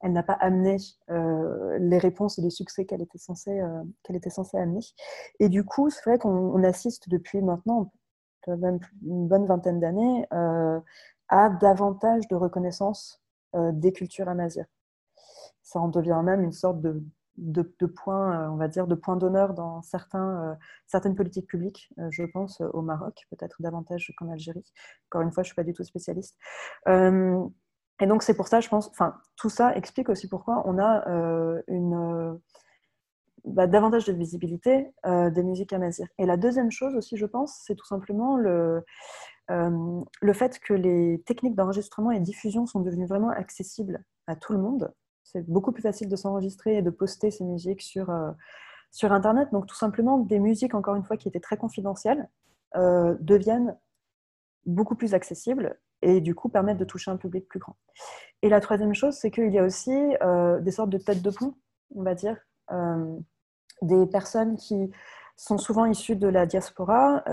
elle 0.00 0.12
n'a 0.12 0.22
pas 0.22 0.34
amené 0.34 0.76
les 1.08 1.98
réponses 1.98 2.38
et 2.38 2.42
les 2.42 2.50
succès 2.50 2.84
qu'elle 2.84 3.02
était, 3.02 3.18
censée, 3.18 3.60
qu'elle 4.02 4.16
était 4.16 4.30
censée 4.30 4.56
amener. 4.56 4.80
Et 5.40 5.48
du 5.48 5.64
coup, 5.64 5.90
c'est 5.90 6.02
vrai 6.04 6.18
qu'on 6.18 6.62
assiste 6.64 7.08
depuis 7.08 7.42
maintenant 7.42 7.90
même 8.48 8.80
une 9.04 9.28
bonne 9.28 9.46
vingtaine 9.46 9.80
d'années, 9.80 10.26
euh, 10.32 10.80
à 11.28 11.50
davantage 11.50 12.26
de 12.28 12.36
reconnaissance 12.36 13.22
euh, 13.54 13.70
des 13.72 13.92
cultures 13.92 14.28
amazirs. 14.28 14.66
Ça 15.62 15.80
en 15.80 15.88
devient 15.88 16.20
même 16.24 16.42
une 16.42 16.52
sorte 16.52 16.80
de, 16.80 17.02
de, 17.38 17.62
point, 17.86 18.46
euh, 18.46 18.50
on 18.50 18.56
va 18.56 18.68
dire, 18.68 18.86
de 18.86 18.94
point 18.94 19.16
d'honneur 19.16 19.54
dans 19.54 19.82
certains, 19.82 20.56
certaines 20.86 21.14
politiques 21.14 21.46
publiques. 21.46 21.92
je 22.10 22.24
pense 22.24 22.60
au 22.60 22.82
Maroc, 22.82 23.26
peut-être 23.30 23.56
davantage 23.60 24.12
qu'en 24.16 24.30
Algérie. 24.30 24.64
Encore 25.10 25.22
une 25.22 25.32
fois, 25.32 25.42
je 25.42 25.48
ne 25.48 25.52
suis 25.52 25.56
pas 25.56 25.64
du 25.64 25.72
tout 25.72 25.84
spécialiste. 25.84 26.36
et 26.88 28.06
donc, 28.06 28.22
c'est 28.22 28.34
pour 28.34 28.48
ça, 28.48 28.60
je 28.60 28.68
pense, 28.68 28.88
enfin, 28.88 29.16
tout 29.36 29.50
ça 29.50 29.74
explique 29.76 30.08
aussi 30.08 30.28
pourquoi 30.28 30.62
on 30.66 30.78
a 30.78 31.04
une 31.68 32.40
bah, 33.44 33.66
davantage 33.66 34.04
de 34.04 34.12
visibilité 34.12 34.94
euh, 35.04 35.28
des 35.30 35.42
musiques 35.42 35.72
amazirs. 35.72 36.06
Et 36.18 36.26
la 36.26 36.36
deuxième 36.36 36.70
chose 36.70 36.94
aussi, 36.94 37.16
je 37.16 37.26
pense, 37.26 37.60
c'est 37.66 37.74
tout 37.74 37.86
simplement 37.86 38.36
le, 38.36 38.84
euh, 39.50 40.00
le 40.20 40.32
fait 40.32 40.60
que 40.60 40.74
les 40.74 41.20
techniques 41.26 41.56
d'enregistrement 41.56 42.12
et 42.12 42.20
diffusion 42.20 42.66
sont 42.66 42.80
devenues 42.80 43.06
vraiment 43.06 43.30
accessibles 43.30 44.04
à 44.28 44.36
tout 44.36 44.52
le 44.52 44.60
monde. 44.60 44.92
C'est 45.32 45.48
beaucoup 45.48 45.72
plus 45.72 45.82
facile 45.82 46.08
de 46.08 46.16
s'enregistrer 46.16 46.78
et 46.78 46.82
de 46.82 46.90
poster 46.90 47.30
ces 47.30 47.44
musiques 47.44 47.82
sur, 47.82 48.10
euh, 48.10 48.30
sur 48.90 49.12
Internet. 49.12 49.48
Donc 49.52 49.66
tout 49.66 49.74
simplement, 49.74 50.18
des 50.18 50.38
musiques, 50.38 50.74
encore 50.74 50.94
une 50.94 51.04
fois, 51.04 51.16
qui 51.16 51.28
étaient 51.28 51.40
très 51.40 51.56
confidentielles, 51.56 52.28
deviennent 52.74 53.76
beaucoup 54.64 54.94
plus 54.94 55.12
accessibles 55.12 55.78
et 56.00 56.22
du 56.22 56.34
coup 56.34 56.48
permettent 56.48 56.78
de 56.78 56.86
toucher 56.86 57.10
un 57.10 57.18
public 57.18 57.46
plus 57.46 57.58
grand. 57.58 57.76
Et 58.40 58.48
la 58.48 58.60
troisième 58.60 58.94
chose, 58.94 59.14
c'est 59.14 59.30
qu'il 59.30 59.52
y 59.52 59.58
a 59.58 59.64
aussi 59.64 59.92
des 60.60 60.70
sortes 60.70 60.88
de 60.88 60.96
têtes 60.96 61.20
de 61.20 61.30
pont, 61.30 61.54
on 61.94 62.02
va 62.02 62.14
dire, 62.14 62.38
des 63.82 64.06
personnes 64.06 64.56
qui 64.56 64.90
sont 65.42 65.58
souvent 65.58 65.86
issus 65.86 66.14
de 66.14 66.28
la 66.28 66.46
diaspora 66.46 67.24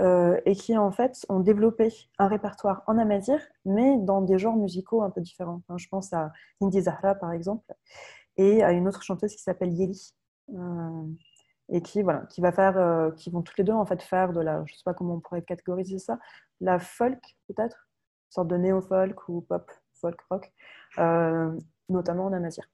et 0.44 0.56
qui 0.56 0.76
en 0.76 0.90
fait 0.90 1.24
ont 1.28 1.38
développé 1.38 1.94
un 2.18 2.26
répertoire 2.26 2.82
en 2.88 2.98
amazigh, 2.98 3.38
mais 3.64 3.98
dans 3.98 4.20
des 4.20 4.36
genres 4.36 4.56
musicaux 4.56 5.02
un 5.04 5.10
peu 5.10 5.20
différents. 5.20 5.62
je 5.76 5.86
pense 5.88 6.12
à 6.12 6.32
Indy 6.60 6.82
Zahra 6.82 7.14
par 7.14 7.30
exemple, 7.32 7.72
et 8.36 8.64
à 8.64 8.72
une 8.72 8.88
autre 8.88 9.04
chanteuse 9.04 9.36
qui 9.36 9.42
s'appelle 9.42 9.72
Yeli, 9.72 10.12
et 11.68 11.82
qui 11.82 12.02
voilà, 12.02 12.26
qui 12.26 12.40
va 12.40 12.50
faire, 12.50 13.14
qui 13.14 13.30
vont 13.30 13.42
toutes 13.42 13.58
les 13.58 13.64
deux 13.64 13.72
en 13.72 13.86
fait 13.86 14.02
faire 14.02 14.32
de 14.32 14.40
la, 14.40 14.64
je 14.66 14.74
sais 14.74 14.82
pas 14.84 14.92
comment 14.92 15.14
on 15.14 15.20
pourrait 15.20 15.42
catégoriser 15.42 16.00
ça, 16.00 16.18
la 16.60 16.80
folk 16.80 17.22
peut-être, 17.46 17.88
une 18.30 18.32
sorte 18.32 18.48
de 18.48 18.56
néo-folk 18.56 19.28
ou 19.28 19.42
pop 19.42 19.70
folk 19.94 20.20
rock, 20.28 20.52
notamment 21.88 22.24
en 22.24 22.32
amazigh. 22.32 22.64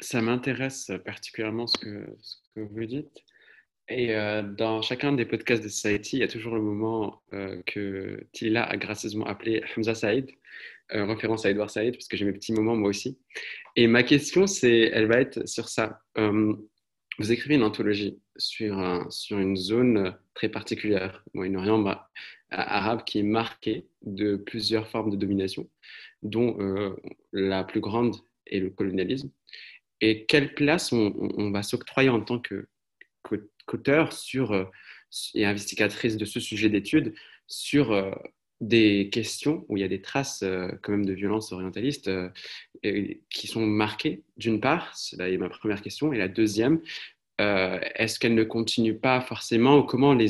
Ça 0.00 0.20
m'intéresse 0.20 0.92
particulièrement 1.02 1.66
ce 1.66 1.78
ce 2.20 2.36
que 2.54 2.60
vous 2.60 2.84
dites. 2.84 3.24
Et 3.88 4.14
euh, 4.14 4.42
dans 4.42 4.82
chacun 4.82 5.12
des 5.12 5.24
podcasts 5.24 5.62
de 5.62 5.68
Society, 5.68 6.16
il 6.16 6.20
y 6.20 6.24
a 6.24 6.28
toujours 6.28 6.54
le 6.54 6.60
moment 6.60 7.22
euh, 7.32 7.60
que 7.66 8.26
Tila 8.32 8.64
a 8.64 8.76
gracieusement 8.76 9.26
appelé 9.26 9.62
Hamza 9.76 9.94
Saïd, 9.94 10.30
euh, 10.92 11.06
référence 11.06 11.46
à 11.46 11.50
Edouard 11.50 11.70
Saïd, 11.70 11.94
parce 11.94 12.08
que 12.08 12.16
j'ai 12.16 12.24
mes 12.24 12.32
petits 12.32 12.52
moments 12.52 12.76
moi 12.76 12.90
aussi. 12.90 13.18
Et 13.76 13.86
ma 13.86 14.02
question, 14.02 14.46
c'est, 14.46 14.90
elle 14.92 15.06
va 15.06 15.20
être 15.20 15.48
sur 15.48 15.68
ça. 15.68 16.02
vous 16.16 17.32
écrivez 17.32 17.54
une 17.54 17.62
anthologie 17.62 18.18
sur, 18.36 19.06
sur 19.10 19.38
une 19.38 19.56
zone 19.56 20.16
très 20.34 20.48
particulière, 20.48 21.24
Moyen-Orient 21.34 21.78
bah, 21.78 22.10
arabe, 22.50 23.04
qui 23.04 23.20
est 23.20 23.24
marquée 23.24 23.86
de 24.02 24.36
plusieurs 24.36 24.88
formes 24.88 25.10
de 25.10 25.16
domination, 25.16 25.68
dont 26.22 26.58
la 27.32 27.64
plus 27.64 27.80
grande 27.80 28.16
est 28.46 28.60
le 28.60 28.70
colonialisme 28.70 29.30
et 30.00 30.26
quelle 30.26 30.54
place 30.54 30.92
on, 30.92 31.50
va 31.50 31.62
s'octroyer 31.62 32.08
en 32.08 32.20
tant 32.20 32.38
qu'auteur 33.68 34.12
sur, 34.12 34.52
euh, 34.52 34.64
et 35.34 35.46
investigatrice 35.46 36.16
de 36.16 36.24
ce 36.24 36.40
sujet 36.40 36.68
d'étude 36.68 37.14
sur 37.46 37.92
euh, 37.92 38.10
des 38.60 39.08
questions 39.10 39.64
où 39.68 39.76
il 39.76 39.80
y 39.80 39.84
a 39.84 39.88
des 39.88 40.02
traces 40.02 40.42
euh, 40.42 40.68
quand 40.82 40.92
même 40.92 41.06
de 41.06 41.12
violence 41.12 41.52
orientaliste 41.52 42.10
qui 43.30 43.46
sont 43.46 43.66
marquées, 43.66 44.22
d'une 44.36 44.60
part, 44.60 44.96
c'est 44.96 45.36
ma 45.36 45.48
première 45.48 45.82
question, 45.82 46.12
et 46.12 46.18
la 46.18 46.28
deuxième, 46.28 46.80
est-ce 47.40 48.20
qu'elle 48.20 48.36
ne 48.36 48.44
continue 48.44 48.96
pas 48.96 49.20
forcément, 49.20 49.78
ou 49.78 49.82
comment 49.82 50.14
les, 50.14 50.28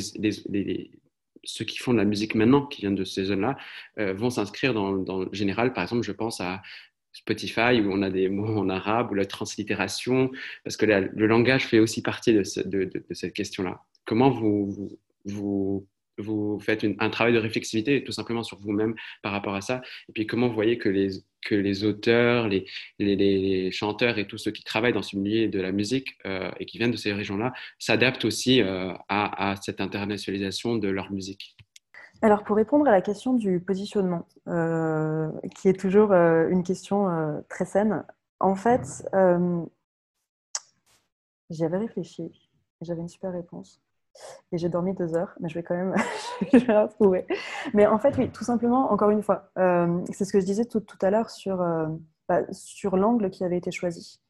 ceux 1.45 1.65
qui 1.67 1.77
font 1.77 1.93
de 1.93 1.99
la 1.99 2.07
musique 2.07 2.35
maintenant, 2.35 2.65
qui 2.65 2.81
viennent 2.81 2.95
de 2.95 3.05
ces 3.05 3.25
zones-là, 3.25 3.59
vont 4.15 4.31
s'inscrire 4.31 4.73
dans, 4.73 4.97
dans, 4.97 5.25
le 5.25 5.29
général? 5.33 5.75
Par 5.75 5.85
exemple, 5.85 6.05
je 6.05 6.13
pense 6.13 6.41
à 6.41 6.63
Spotify 7.19 7.81
où 7.81 7.93
on 7.93 8.03
a 8.03 8.11
des 8.11 8.29
mots 8.29 8.59
en 8.59 8.69
arabe 8.69 9.11
ou 9.11 9.15
la 9.15 9.27
translittération, 9.27 10.31
parce 10.65 10.77
que 10.77 10.87
le 10.87 11.27
langage 11.27 11.67
fait 11.67 11.81
aussi 11.81 12.03
partie 12.03 12.33
de, 12.33 12.43
cette 12.45 13.33
question-là. 13.33 13.83
Comment 14.05 14.31
vous, 14.31 15.87
faites 16.61 16.87
un 16.99 17.11
travail 17.11 17.35
de 17.35 17.39
réflexivité 17.39 18.05
tout 18.05 18.13
simplement 18.13 18.43
sur 18.43 18.59
vous-même 18.59 18.95
par 19.23 19.33
rapport 19.33 19.55
à 19.55 19.61
ça? 19.61 19.83
Et 20.09 20.13
puis 20.13 20.27
comment 20.27 20.49
vous 20.49 20.55
voyez 20.55 20.79
que 20.79 20.89
les, 20.89 21.11
que 21.43 21.55
les 21.55 21.85
auteurs, 21.85 22.49
les, 22.49 22.67
les, 22.99 23.71
chanteurs 23.73 24.19
et 24.19 24.27
tous 24.27 24.39
ceux 24.39 24.53
qui 24.53 24.63
travaillent 24.63 24.93
dans 24.93 25.03
ce 25.03 25.17
milieu 25.17 25.49
de 25.49 25.61
la 25.61 25.73
musique 25.73 26.17
euh, 26.25 26.51
et 26.61 26.67
qui 26.67 26.79
viennent 26.79 26.93
de 26.93 26.97
ces 26.97 27.13
régions-là 27.13 27.53
s'adaptent 27.79 28.25
aussi 28.25 28.63
euh, 28.63 28.93
à 29.09 29.57
cette 29.61 29.81
internationalisation 29.81 30.77
de 30.77 30.89
leur 30.89 31.11
musique? 31.11 31.57
Alors, 32.21 32.43
pour 32.43 32.57
répondre 32.57 32.89
à 32.89 32.91
la 32.91 33.01
question 33.01 33.33
du 33.35 33.61
positionnement, 33.61 34.27
euh, 34.49 35.31
qui 35.55 35.69
est 35.69 35.79
toujours 35.79 36.13
euh, 36.13 36.49
une 36.49 36.65
question 36.65 37.09
euh, 37.09 37.41
très 37.49 37.65
saine, 37.65 38.05
en 38.41 38.57
fait, 38.57 39.09
j'y 41.51 41.65
avais 41.65 41.79
réfléchi 41.79 42.45
j'avais 42.81 43.01
une 43.01 43.09
super 43.09 43.33
réponse. 43.33 43.83
Et 44.53 44.59
j'ai 44.59 44.69
dormi 44.69 44.95
deux 44.95 45.17
heures, 45.17 45.35
mais 45.41 45.49
je 45.49 45.55
vais 45.55 45.65
quand 45.65 45.75
même 45.75 45.95
je 46.53 46.65
la 46.67 46.87
retrouver. 46.87 47.27
Mais 47.75 47.89
en 47.89 47.99
fait, 47.99 48.17
oui, 48.17 48.31
tout 48.31 48.45
simplement, 48.45 48.93
encore 48.93 49.11
une 49.11 49.23
fois, 49.23 49.51
c'est 50.13 50.25
ce 50.25 50.33
que 50.33 50.39
je 50.39 50.45
disais 50.45 50.65
tout, 50.65 50.83
à 51.03 51.11
l'heure 51.11 51.31
sur, 51.31 51.59
bah, 52.29 52.43
sur 52.53 52.97
l'angle 52.97 53.31
qui 53.31 53.43
avait 53.43 53.57
été 53.59 53.73
choisi. 53.73 54.21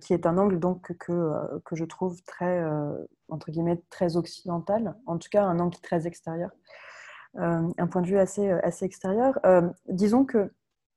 qui 0.00 0.14
est 0.14 0.24
un 0.24 0.38
angle 0.38 0.58
donc 0.58 0.96
que, 0.96 1.60
que 1.66 1.76
je 1.76 1.84
trouve 1.84 2.22
très, 2.24 2.64
entre 3.28 3.50
guillemets, 3.50 3.82
très 3.90 4.16
occidental, 4.16 4.96
en 5.04 5.18
tout 5.18 5.28
cas 5.30 5.44
un 5.44 5.60
angle 5.60 5.78
très 5.80 6.06
extérieur. 6.06 6.50
Euh, 7.38 7.68
un 7.78 7.86
point 7.86 8.02
de 8.02 8.08
vue 8.08 8.18
assez, 8.18 8.48
euh, 8.50 8.60
extérieur. 8.82 9.38
Euh, 9.46 9.68
disons 9.88 10.24
que, 10.24 10.52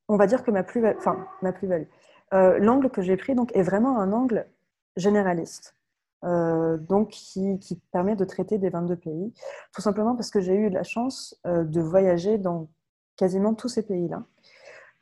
on 0.08 0.18
va 0.18 0.26
dire 0.26 0.44
que 0.44 0.50
ma 0.50 0.64
plus-value, 0.64 0.98
enfin, 0.98 1.28
ma 1.42 1.54
plus-value, 1.54 1.88
l'angle 2.32 2.90
que 2.90 3.04
j'ai 3.04 3.16
pris 3.16 3.36
donc, 3.36 3.56
est 3.56 3.62
vraiment 3.62 4.00
un 4.00 4.12
angle 4.12 4.48
généraliste. 4.96 5.76
donc 6.24 7.10
qui, 7.10 7.60
permet 7.92 8.16
de 8.16 8.26
traiter 8.26 8.58
des 8.58 8.70
22 8.70 8.96
pays, 8.96 9.34
tout 9.74 9.82
simplement 9.82 10.16
parce 10.16 10.32
que 10.32 10.42
j'ai 10.42 10.56
eu 10.56 10.70
la 10.70 10.84
chance 10.84 11.40
de 11.46 11.82
voyager 11.82 12.38
dans 12.40 12.70
quasiment 13.18 13.54
tous 13.54 13.70
ces 13.70 13.84
pays-là. 13.84 14.24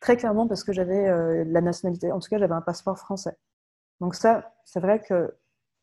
Très 0.02 0.18
clairement 0.18 0.48
parce 0.48 0.64
que 0.66 0.74
j'avais 0.74 1.46
la 1.46 1.62
nationalité, 1.62 2.12
en 2.12 2.20
tout 2.20 2.30
cas 2.30 2.38
j'avais 2.38 2.54
un 2.54 2.62
passeport 2.62 2.98
français. 2.98 3.38
Donc 4.02 4.16
ça, 4.16 4.54
c'est 4.66 4.82
vrai 4.82 5.00
que 5.00 5.34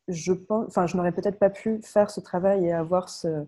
je, 0.07 0.33
enfin, 0.49 0.85
je 0.87 0.97
n'aurais 0.97 1.13
peut-être 1.13 1.39
pas 1.39 1.49
pu 1.49 1.81
faire 1.81 2.11
ce 2.11 2.19
travail 2.19 2.65
et 2.65 2.73
avoir 2.73 3.09
ce, 3.09 3.47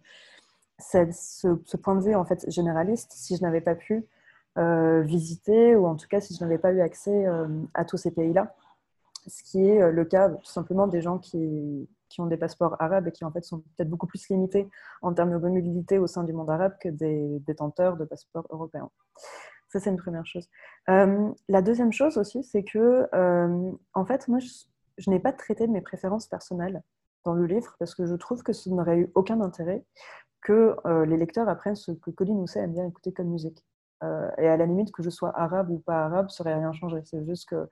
ce, 0.81 1.77
point 1.77 1.95
de 1.95 2.01
vue 2.01 2.15
en 2.15 2.25
fait 2.25 2.49
généraliste 2.49 3.11
si 3.13 3.35
je 3.35 3.41
n'avais 3.41 3.61
pas 3.61 3.75
pu 3.75 4.05
euh, 4.57 5.01
visiter 5.01 5.75
ou 5.75 5.87
en 5.87 5.95
tout 5.95 6.07
cas 6.07 6.19
si 6.19 6.35
je 6.35 6.43
n'avais 6.43 6.57
pas 6.57 6.73
eu 6.73 6.81
accès 6.81 7.25
euh, 7.25 7.47
à 7.73 7.85
tous 7.85 7.97
ces 7.97 8.11
pays-là. 8.11 8.53
Ce 9.27 9.43
qui 9.43 9.65
est 9.65 9.81
euh, 9.81 9.91
le 9.91 10.03
cas 10.03 10.29
tout 10.29 10.51
simplement 10.51 10.87
des 10.87 11.01
gens 11.01 11.19
qui, 11.19 11.87
qui, 12.09 12.21
ont 12.21 12.25
des 12.25 12.37
passeports 12.37 12.75
arabes 12.81 13.07
et 13.07 13.11
qui 13.11 13.23
en 13.23 13.31
fait 13.31 13.43
sont 13.43 13.59
peut-être 13.59 13.89
beaucoup 13.89 14.07
plus 14.07 14.27
limités 14.29 14.67
en 15.01 15.13
termes 15.13 15.31
de 15.31 15.37
mobilité 15.37 15.99
au 15.99 16.07
sein 16.07 16.23
du 16.23 16.33
monde 16.33 16.49
arabe 16.49 16.73
que 16.81 16.89
des 16.89 17.39
détenteurs 17.47 17.95
de 17.95 18.03
passeports 18.03 18.47
européens. 18.49 18.89
Ça, 19.69 19.79
c'est 19.79 19.89
une 19.89 19.97
première 19.97 20.25
chose. 20.25 20.49
la 20.87 21.61
deuxième 21.61 21.93
chose 21.93 22.17
aussi, 22.17 22.43
c'est 22.43 22.63
que, 22.63 23.07
en 23.93 24.05
fait, 24.05 24.27
moi, 24.27 24.39
je, 24.39 25.09
n'ai 25.09 25.19
pas 25.19 25.31
traité 25.31 25.65
de 25.65 25.71
mes 25.71 25.79
préférences 25.79 26.27
personnelles 26.27 26.83
dans 27.23 27.33
le 27.33 27.45
livre 27.45 27.77
parce 27.79 27.95
que 27.95 28.05
je 28.05 28.15
trouve 28.15 28.43
que 28.43 28.51
ce 28.51 28.69
n'aurait 28.69 28.97
eu 28.97 29.11
aucun 29.15 29.39
intérêt 29.39 29.85
que 30.41 30.75
euh, 30.85 31.05
les 31.05 31.17
lecteurs 31.17 31.47
apprennent 31.47 31.75
ce 31.75 31.91
que 31.91 32.11
Colin 32.11 32.33
Housset 32.33 32.59
aime 32.59 32.73
bien 32.73 32.85
écouter 32.85 33.11
comme 33.13 33.27
musique. 33.27 33.65
Euh, 34.03 34.29
et 34.37 34.47
à 34.47 34.57
la 34.57 34.65
limite, 34.65 34.91
que 34.91 35.03
je 35.03 35.09
sois 35.09 35.31
arabe 35.37 35.69
ou 35.69 35.79
pas 35.79 36.05
arabe, 36.05 36.29
ça 36.29 36.43
n'aurait 36.43 36.57
rien 36.57 36.73
changé. 36.73 36.97
C'est 37.05 37.23
juste 37.25 37.47
que 37.49 37.69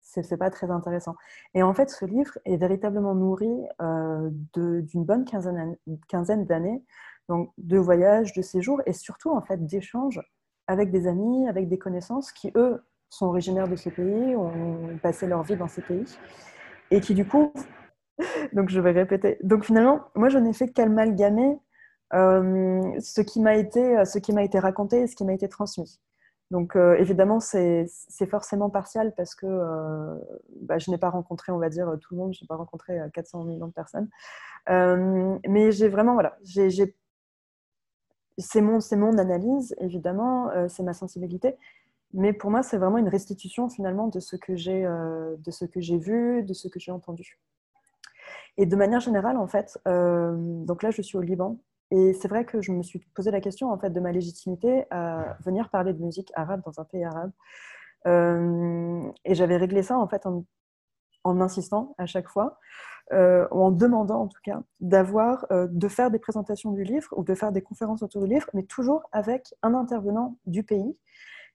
c'est 0.00 0.38
pas 0.38 0.50
très 0.50 0.70
intéressant. 0.70 1.16
Et 1.54 1.62
en 1.62 1.74
fait, 1.74 1.90
ce 1.90 2.06
livre 2.06 2.38
est 2.46 2.56
véritablement 2.56 3.14
nourri 3.14 3.66
euh, 3.82 4.30
d'une 4.54 5.04
bonne 5.04 5.26
quinzaine 5.26 6.46
d'années, 6.46 6.82
donc 7.28 7.52
de 7.58 7.76
voyages, 7.76 8.32
de 8.32 8.40
séjours 8.40 8.80
et 8.86 8.94
surtout 8.94 9.30
en 9.30 9.42
fait 9.42 9.66
d'échanges 9.66 10.20
avec 10.66 10.90
des 10.90 11.06
amis, 11.06 11.46
avec 11.46 11.68
des 11.68 11.78
connaissances 11.78 12.32
qui 12.32 12.50
eux 12.56 12.82
sont 13.10 13.26
originaires 13.26 13.68
de 13.68 13.76
ce 13.76 13.90
pays, 13.90 14.34
ont 14.34 14.98
passé 15.02 15.26
leur 15.26 15.42
vie 15.42 15.56
dans 15.56 15.68
ces 15.68 15.82
pays 15.82 16.18
et 16.90 17.00
qui 17.00 17.14
du 17.14 17.26
coup, 17.26 17.52
donc 18.54 18.70
je 18.70 18.80
vais 18.80 18.92
répéter. 18.92 19.38
Donc 19.42 19.64
finalement, 19.64 20.00
moi 20.14 20.30
je 20.30 20.38
n'ai 20.38 20.54
fait 20.54 20.68
qu'amalgamer 20.68 21.58
ce 22.12 23.20
qui 23.20 23.40
m'a 23.40 23.56
été, 23.56 24.04
ce 24.04 24.18
qui 24.18 24.32
m'a 24.32 24.42
été 24.42 24.58
raconté 24.58 25.02
et 25.02 25.06
ce 25.06 25.16
qui 25.16 25.24
m'a 25.24 25.34
été 25.34 25.48
transmis. 25.48 26.00
Donc 26.50 26.76
euh, 26.76 26.96
évidemment, 26.96 27.40
c'est 27.40 27.86
forcément 28.30 28.70
partial 28.70 29.14
parce 29.14 29.34
que 29.34 29.46
euh, 29.46 30.14
bah, 30.62 30.78
je 30.78 30.90
n'ai 30.90 30.96
pas 30.98 31.10
rencontré, 31.10 31.52
on 31.52 31.58
va 31.58 31.68
dire, 31.68 31.92
tout 32.00 32.14
le 32.14 32.20
monde, 32.20 32.32
je 32.32 32.42
n'ai 32.42 32.46
pas 32.46 32.56
rencontré 32.56 32.98
400 33.12 33.44
millions 33.44 33.66
de 33.66 33.72
personnes. 33.72 34.08
mais 34.68 35.72
j'ai 35.72 35.88
vraiment, 35.88 36.14
voilà, 36.14 36.38
c'est 38.38 38.60
mon, 38.60 39.18
analyse, 39.18 39.74
évidemment, 39.80 40.50
c'est 40.68 40.82
ma 40.82 40.94
sensibilité. 40.94 41.56
Mais 42.14 42.32
pour 42.32 42.50
moi, 42.50 42.62
c'est 42.62 42.78
vraiment 42.78 42.96
une 42.96 43.08
restitution 43.08 43.68
finalement 43.68 44.08
de 44.08 44.20
ce 44.20 44.36
que 44.36 44.56
j'ai 44.56 44.86
vu, 45.98 46.42
de 46.42 46.54
ce 46.54 46.68
que 46.68 46.80
j'ai 46.80 46.92
entendu. 46.92 47.38
Et 48.56 48.64
de 48.64 48.76
manière 48.76 49.00
générale, 49.00 49.36
en 49.36 49.48
fait, 49.48 49.78
donc 49.84 50.82
là, 50.82 50.90
je 50.90 51.02
suis 51.02 51.18
au 51.18 51.22
Liban 51.22 51.58
et 51.90 52.12
c'est 52.12 52.28
vrai 52.28 52.44
que 52.44 52.60
je 52.60 52.72
me 52.72 52.82
suis 52.82 53.00
posé 53.14 53.30
la 53.30 53.40
question 53.40 53.70
en 53.70 53.78
fait 53.78 53.90
de 53.90 54.00
ma 54.00 54.12
légitimité 54.12 54.84
à 54.90 55.36
venir 55.44 55.70
parler 55.70 55.92
de 55.92 56.02
musique 56.02 56.30
arabe 56.34 56.62
dans 56.64 56.80
un 56.80 56.84
pays 56.84 57.04
arabe. 57.04 57.32
Euh, 58.06 59.10
et 59.24 59.34
j'avais 59.34 59.56
réglé 59.56 59.82
ça 59.82 59.98
en 59.98 60.06
fait 60.06 60.24
en, 60.26 60.44
en 61.24 61.40
insistant 61.40 61.94
à 61.98 62.06
chaque 62.06 62.28
fois, 62.28 62.58
euh, 63.12 63.46
ou 63.50 63.62
en 63.62 63.70
demandant 63.70 64.22
en 64.22 64.28
tout 64.28 64.40
cas, 64.42 64.62
d'avoir, 64.80 65.46
euh, 65.50 65.66
de 65.70 65.88
faire 65.88 66.10
des 66.10 66.18
présentations 66.18 66.72
du 66.72 66.84
livre 66.84 67.08
ou 67.16 67.24
de 67.24 67.34
faire 67.34 67.52
des 67.52 67.62
conférences 67.62 68.02
autour 68.02 68.22
du 68.22 68.28
livre, 68.28 68.48
mais 68.54 68.64
toujours 68.64 69.02
avec 69.12 69.54
un 69.62 69.74
intervenant 69.74 70.36
du 70.46 70.62
pays 70.62 70.96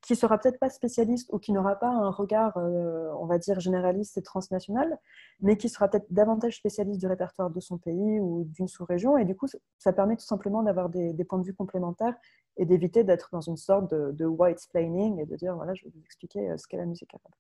qui 0.04 0.18
sera 0.18 0.38
peut-être 0.38 0.60
pas 0.60 0.70
spécialiste 0.70 1.30
ou 1.32 1.40
qui 1.40 1.54
n'aura 1.54 1.78
pas 1.78 1.88
un 1.88 2.12
regard, 2.12 2.58
euh, 2.58 3.10
on 3.20 3.26
va 3.26 3.38
dire, 3.38 3.62
généraliste 3.62 4.18
et 4.18 4.22
transnational, 4.22 5.00
mais 5.40 5.56
qui 5.56 5.70
sera 5.70 5.88
peut-être 5.88 6.12
davantage 6.12 6.58
spécialiste 6.58 7.00
du 7.00 7.08
répertoire 7.08 7.50
de 7.50 7.60
son 7.62 7.78
pays 7.78 8.20
ou 8.20 8.44
d'une 8.50 8.68
sous-région. 8.68 9.18
Et 9.18 9.24
du 9.24 9.34
coup, 9.34 9.48
ça 9.80 9.94
permet 9.94 10.18
tout 10.18 10.26
simplement 10.26 10.62
d'avoir 10.62 10.90
des, 10.90 11.14
points 11.24 11.40
de 11.40 11.46
vue 11.46 11.54
complémentaires 11.54 12.16
et 12.58 12.66
d'éviter 12.66 13.06
d'être 13.06 13.30
dans 13.32 13.42
une 13.42 13.56
sorte 13.56 13.90
de, 13.92 14.12
de 14.12 14.26
white 14.26 14.58
explaining 14.58 15.20
et 15.20 15.26
de 15.26 15.36
dire, 15.38 15.56
voilà, 15.56 15.74
je 15.74 15.86
vais 15.86 15.92
vous 15.96 16.04
expliquer 16.04 16.52
euh, 16.52 16.58
ce 16.58 16.68
qu'est 16.68 16.78
la 16.78 16.86
musique 16.86 17.14
arabe. 17.14 17.34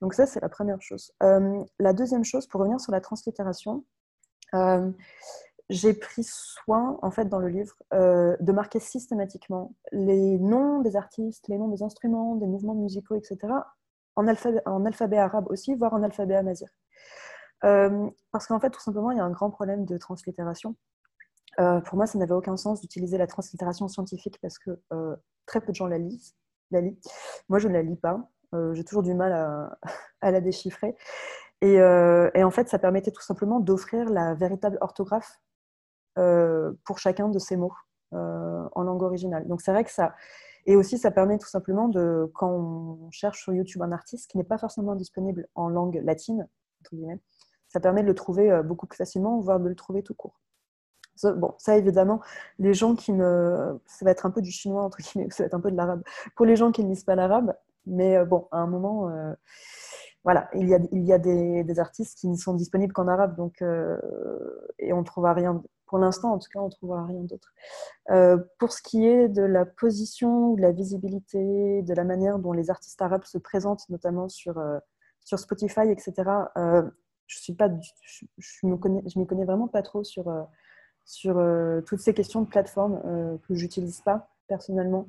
Donc 0.00 0.14
ça, 0.14 0.24
c'est 0.24 0.40
la 0.40 0.48
première 0.48 0.80
chose. 0.80 1.12
Euh, 1.22 1.62
la 1.78 1.92
deuxième 1.92 2.24
chose, 2.24 2.46
pour 2.46 2.60
revenir 2.60 2.80
sur 2.80 2.92
la 2.92 3.02
translittération, 3.02 3.84
j'ai 5.70 5.94
pris 5.94 6.24
soin, 6.24 6.98
en 7.02 7.10
fait, 7.10 7.26
dans 7.26 7.38
le 7.38 7.48
livre, 7.48 7.74
de 7.92 8.52
marquer 8.52 8.80
systématiquement 8.80 9.74
les 9.92 10.38
noms 10.38 10.80
des 10.80 10.96
artistes, 10.96 11.48
les 11.48 11.58
noms 11.58 11.68
des 11.68 11.82
instruments, 11.82 12.36
des 12.36 12.46
mouvements 12.46 12.74
musicaux, 12.74 13.14
etc., 13.14 13.38
en 14.16 14.26
alphabet, 14.26 15.16
arabe 15.16 15.46
aussi, 15.48 15.74
voire 15.74 15.94
en 15.94 16.02
alphabet 16.02 16.34
amazir. 16.34 16.68
parce 17.62 18.46
qu'en 18.46 18.60
fait, 18.60 18.70
tout 18.70 18.80
simplement, 18.80 19.12
il 19.12 19.18
y 19.18 19.20
a 19.20 19.24
un 19.24 19.30
grand 19.30 19.50
problème 19.50 19.86
de 19.86 19.96
translittération. 19.96 20.76
pour 21.56 21.96
moi, 21.96 22.06
ça 22.06 22.18
n'avait 22.18 22.34
aucun 22.34 22.56
sens 22.56 22.80
d'utiliser 22.80 23.16
la 23.16 23.26
translittération 23.26 23.88
scientifique 23.88 24.38
parce 24.42 24.58
que 24.58 24.78
très 25.46 25.60
peu 25.60 25.72
de 25.72 25.76
gens 25.76 25.86
la 25.86 25.98
lisent. 25.98 26.34
Moi, 27.48 27.58
je 27.58 27.68
ne 27.68 27.72
la 27.72 27.82
lis 27.82 27.96
pas. 27.96 28.28
J'ai 28.72 28.84
toujours 28.84 29.02
du 29.02 29.14
mal 29.14 29.32
à, 29.32 29.78
la 30.30 30.40
déchiffrer. 30.40 30.96
Euh, 31.62 32.30
et, 32.34 32.44
en 32.44 32.50
fait, 32.50 32.68
ça 32.68 32.78
permettait 32.78 33.10
tout 33.10 33.22
simplement 33.22 33.60
d'offrir 33.60 34.08
la 34.08 34.34
véritable 34.34 34.78
orthographe 34.80 35.30
euh, 35.30 35.49
pour 36.84 36.98
chacun 36.98 37.28
de 37.28 37.38
ces 37.38 37.56
mots 37.56 37.74
euh, 38.12 38.68
en 38.72 38.82
langue 38.82 39.02
originale. 39.02 39.46
Donc 39.46 39.60
c'est 39.60 39.72
vrai 39.72 39.84
que 39.84 39.90
ça... 39.92 40.14
Et 40.66 40.76
aussi, 40.76 40.98
ça 40.98 41.10
permet 41.10 41.38
tout 41.38 41.48
simplement 41.48 41.88
de, 41.88 42.30
quand 42.34 42.50
on 42.50 43.10
cherche 43.12 43.42
sur 43.42 43.52
YouTube 43.54 43.82
un 43.82 43.92
artiste 43.92 44.30
qui 44.30 44.36
n'est 44.36 44.44
pas 44.44 44.58
forcément 44.58 44.94
disponible 44.94 45.46
en 45.54 45.68
langue 45.68 46.00
latine, 46.04 46.46
ça 47.68 47.80
permet 47.80 48.02
de 48.02 48.08
le 48.08 48.14
trouver 48.14 48.62
beaucoup 48.62 48.86
plus 48.86 48.98
facilement, 48.98 49.40
voire 49.40 49.58
de 49.58 49.68
le 49.68 49.74
trouver 49.74 50.02
tout 50.02 50.14
court. 50.14 50.38
Bon, 51.22 51.54
ça 51.56 51.78
évidemment, 51.78 52.20
les 52.58 52.74
gens 52.74 52.94
qui 52.94 53.12
ne. 53.12 53.78
Ça 53.86 54.04
va 54.04 54.10
être 54.10 54.26
un 54.26 54.30
peu 54.30 54.42
du 54.42 54.50
chinois, 54.50 54.82
entre 54.82 54.98
guillemets, 54.98 55.28
ça 55.30 55.44
va 55.44 55.46
être 55.46 55.54
un 55.54 55.60
peu 55.60 55.70
de 55.70 55.76
l'arabe. 55.76 56.02
Pour 56.36 56.44
les 56.44 56.56
gens 56.56 56.72
qui 56.72 56.84
ne 56.84 56.90
lisent 56.90 57.04
pas 57.04 57.14
l'arabe, 57.14 57.54
mais 57.86 58.22
bon, 58.26 58.48
à 58.50 58.58
un 58.58 58.66
moment, 58.66 59.08
voilà, 60.24 60.50
il 60.54 60.68
y 60.68 60.74
a, 60.74 60.78
il 60.92 61.04
y 61.04 61.12
a 61.12 61.18
des, 61.18 61.78
artistes 61.78 62.18
qui 62.18 62.28
ne 62.28 62.36
sont 62.36 62.54
disponibles 62.54 62.92
qu'en 62.92 63.08
arabe, 63.08 63.36
donc, 63.36 63.62
euh, 63.62 63.98
et 64.78 64.92
on 64.92 65.00
ne 65.00 65.04
trouvera 65.04 65.32
rien, 65.32 65.62
pour 65.86 65.98
l'instant 65.98 66.32
en 66.32 66.38
tout 66.38 66.48
cas, 66.52 66.60
on 66.60 66.66
ne 66.66 66.70
trouvera 66.70 67.06
rien 67.06 67.22
d'autre. 67.22 67.52
Euh, 68.10 68.36
pour 68.58 68.72
ce 68.72 68.82
qui 68.82 69.06
est 69.06 69.28
de 69.28 69.42
la 69.42 69.64
position, 69.64 70.54
de 70.54 70.60
la 70.60 70.72
visibilité, 70.72 71.82
de 71.82 71.94
la 71.94 72.04
manière 72.04 72.38
dont 72.38 72.52
les 72.52 72.70
artistes 72.70 73.00
arabes 73.00 73.24
se 73.24 73.38
présentent, 73.38 73.88
notamment 73.88 74.28
sur, 74.28 74.58
euh, 74.58 74.78
sur 75.24 75.38
Spotify, 75.38 75.88
etc., 75.90 76.12
je 77.26 77.38
suis 77.38 77.54
pas, 77.54 77.70
je, 78.38 78.66
m'y 78.66 78.78
connais, 78.78 79.02
connais, 79.26 79.44
vraiment 79.44 79.68
pas 79.68 79.82
trop 79.82 80.02
sur, 80.02 80.24
sur 81.04 81.40
toutes 81.86 82.00
ces 82.00 82.12
questions 82.12 82.42
de 82.42 82.48
plateforme 82.48 83.38
que 83.46 83.54
j'utilise 83.54 84.00
pas 84.00 84.28
personnellement. 84.48 85.06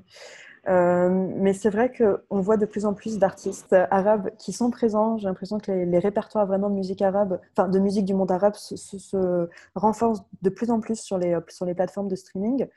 Euh, 0.67 1.09
mais 1.09 1.53
c'est 1.53 1.69
vrai 1.69 1.91
qu'on 1.91 2.41
voit 2.41 2.57
de 2.57 2.65
plus 2.65 2.85
en 2.85 2.93
plus 2.93 3.17
d'artistes 3.17 3.73
arabes 3.89 4.29
qui 4.37 4.53
sont 4.53 4.69
présents. 4.69 5.17
J'ai 5.17 5.27
l'impression 5.27 5.59
que 5.59 5.71
les, 5.71 5.99
répertoires 5.99 6.45
vraiment 6.45 6.69
de 6.69 6.75
musique 6.75 7.01
arabe, 7.01 7.39
enfin 7.55 7.67
de 7.67 7.79
musique 7.79 8.05
du 8.05 8.13
monde 8.13 8.31
arabe, 8.31 8.55
se, 8.55 9.49
renforcent 9.75 10.23
de 10.41 10.49
plus 10.49 10.69
en 10.69 10.79
plus 10.79 10.99
sur 10.99 11.17
les, 11.17 11.37
sur 11.49 11.65
les 11.65 11.73
plateformes 11.73 12.07
de 12.07 12.15
streaming. 12.15 12.67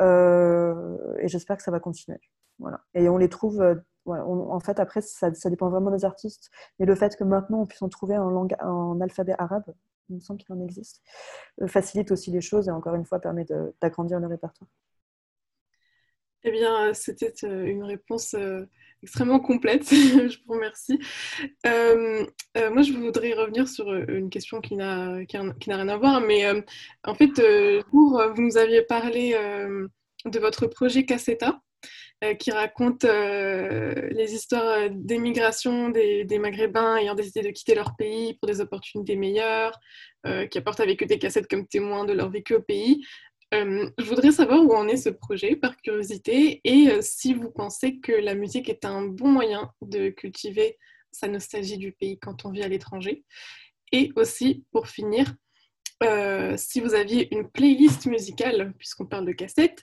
Euh, 0.00 0.96
et 1.18 1.28
j'espère 1.28 1.56
que 1.56 1.62
ça 1.62 1.70
va 1.70 1.80
continuer. 1.80 2.20
Voilà. 2.58 2.80
Et 2.94 3.08
on 3.08 3.18
les 3.18 3.28
trouve, 3.28 3.60
euh, 3.60 3.74
en 4.06 4.60
fait, 4.60 4.80
après, 4.80 5.02
ça, 5.02 5.32
ça, 5.34 5.50
dépend 5.50 5.68
vraiment 5.68 5.90
des 5.90 6.04
artistes. 6.04 6.50
Mais 6.78 6.86
le 6.86 6.94
fait 6.94 7.16
que 7.16 7.24
maintenant 7.24 7.60
on 7.60 7.66
puisse 7.66 7.82
en 7.82 7.88
trouver 7.88 8.16
en, 8.16 8.30
langue, 8.30 8.56
en 8.60 9.00
alphabet 9.00 9.34
arabe, 9.38 9.64
il 10.08 10.16
me 10.16 10.20
semble 10.20 10.40
qu'il 10.40 10.54
en 10.54 10.60
existe, 10.60 11.02
facilite 11.66 12.10
aussi 12.10 12.30
les 12.30 12.40
choses 12.40 12.68
et 12.68 12.70
encore 12.70 12.94
une 12.94 13.04
fois 13.04 13.20
permet 13.20 13.46
d'agrandir 13.82 14.18
le 14.20 14.26
répertoire. 14.26 14.70
Eh 16.44 16.52
bien, 16.52 16.94
c'était 16.94 17.32
euh, 17.44 17.66
une 17.66 17.82
réponse 17.82 18.34
euh, 18.34 18.64
extrêmement 19.02 19.40
complète. 19.40 19.84
je 19.90 20.38
vous 20.46 20.54
remercie. 20.54 20.98
Euh, 21.66 22.24
moi, 22.70 22.82
je 22.82 22.92
voudrais 22.92 23.32
revenir 23.32 23.66
sur 23.68 23.92
une 23.92 24.30
question 24.30 24.60
qui 24.60 24.76
n'a 24.76 25.18
rien 25.28 25.88
à 25.88 25.96
voir, 25.96 26.20
mais 26.20 26.44
en 27.04 27.14
fait, 27.14 27.40
pour, 27.90 28.22
vous 28.34 28.42
nous 28.42 28.56
aviez 28.56 28.82
parlé 28.82 29.32
de 30.24 30.38
votre 30.38 30.66
projet 30.66 31.04
Cassetta. 31.04 31.60
qui 32.40 32.50
raconte 32.50 33.04
les 33.04 34.34
histoires 34.34 34.90
d'émigration 34.90 35.90
des, 35.90 36.24
des, 36.24 36.38
Maghrébins 36.40 36.96
ayant 36.96 37.14
décidé 37.14 37.42
de 37.42 37.50
quitter 37.50 37.76
leur 37.76 37.94
pays 37.96 38.34
pour 38.34 38.48
des 38.48 38.60
opportunités 38.60 39.14
meilleures, 39.14 39.78
qui 40.50 40.58
apportent 40.58 40.80
avec 40.80 41.00
eux 41.02 41.06
des 41.06 41.18
cassettes 41.18 41.48
comme 41.48 41.68
témoins 41.68 42.04
de 42.04 42.12
leur 42.12 42.30
vécu 42.30 42.54
au 42.54 42.62
pays. 42.62 43.04
Euh, 43.54 43.88
je 43.98 44.04
voudrais 44.04 44.32
savoir 44.32 44.62
où 44.62 44.74
en 44.74 44.88
est 44.88 44.96
ce 44.96 45.08
projet, 45.08 45.56
par 45.56 45.76
curiosité, 45.78 46.60
et 46.64 46.90
euh, 46.90 46.98
si 47.00 47.32
vous 47.32 47.50
pensez 47.50 47.98
que 47.98 48.12
la 48.12 48.34
musique 48.34 48.68
est 48.68 48.84
un 48.84 49.02
bon 49.02 49.28
moyen 49.28 49.72
de 49.80 50.10
cultiver 50.10 50.78
sa 51.12 51.28
nostalgie 51.28 51.78
du 51.78 51.92
pays 51.92 52.18
quand 52.18 52.44
on 52.44 52.50
vit 52.50 52.62
à 52.62 52.68
l'étranger. 52.68 53.24
Et 53.92 54.12
aussi, 54.16 54.66
pour 54.70 54.88
finir, 54.88 55.34
euh, 56.02 56.54
si 56.58 56.80
vous 56.80 56.94
aviez 56.94 57.34
une 57.34 57.48
playlist 57.48 58.06
musicale, 58.06 58.74
puisqu'on 58.76 59.06
parle 59.06 59.24
de 59.24 59.32
cassettes, 59.32 59.82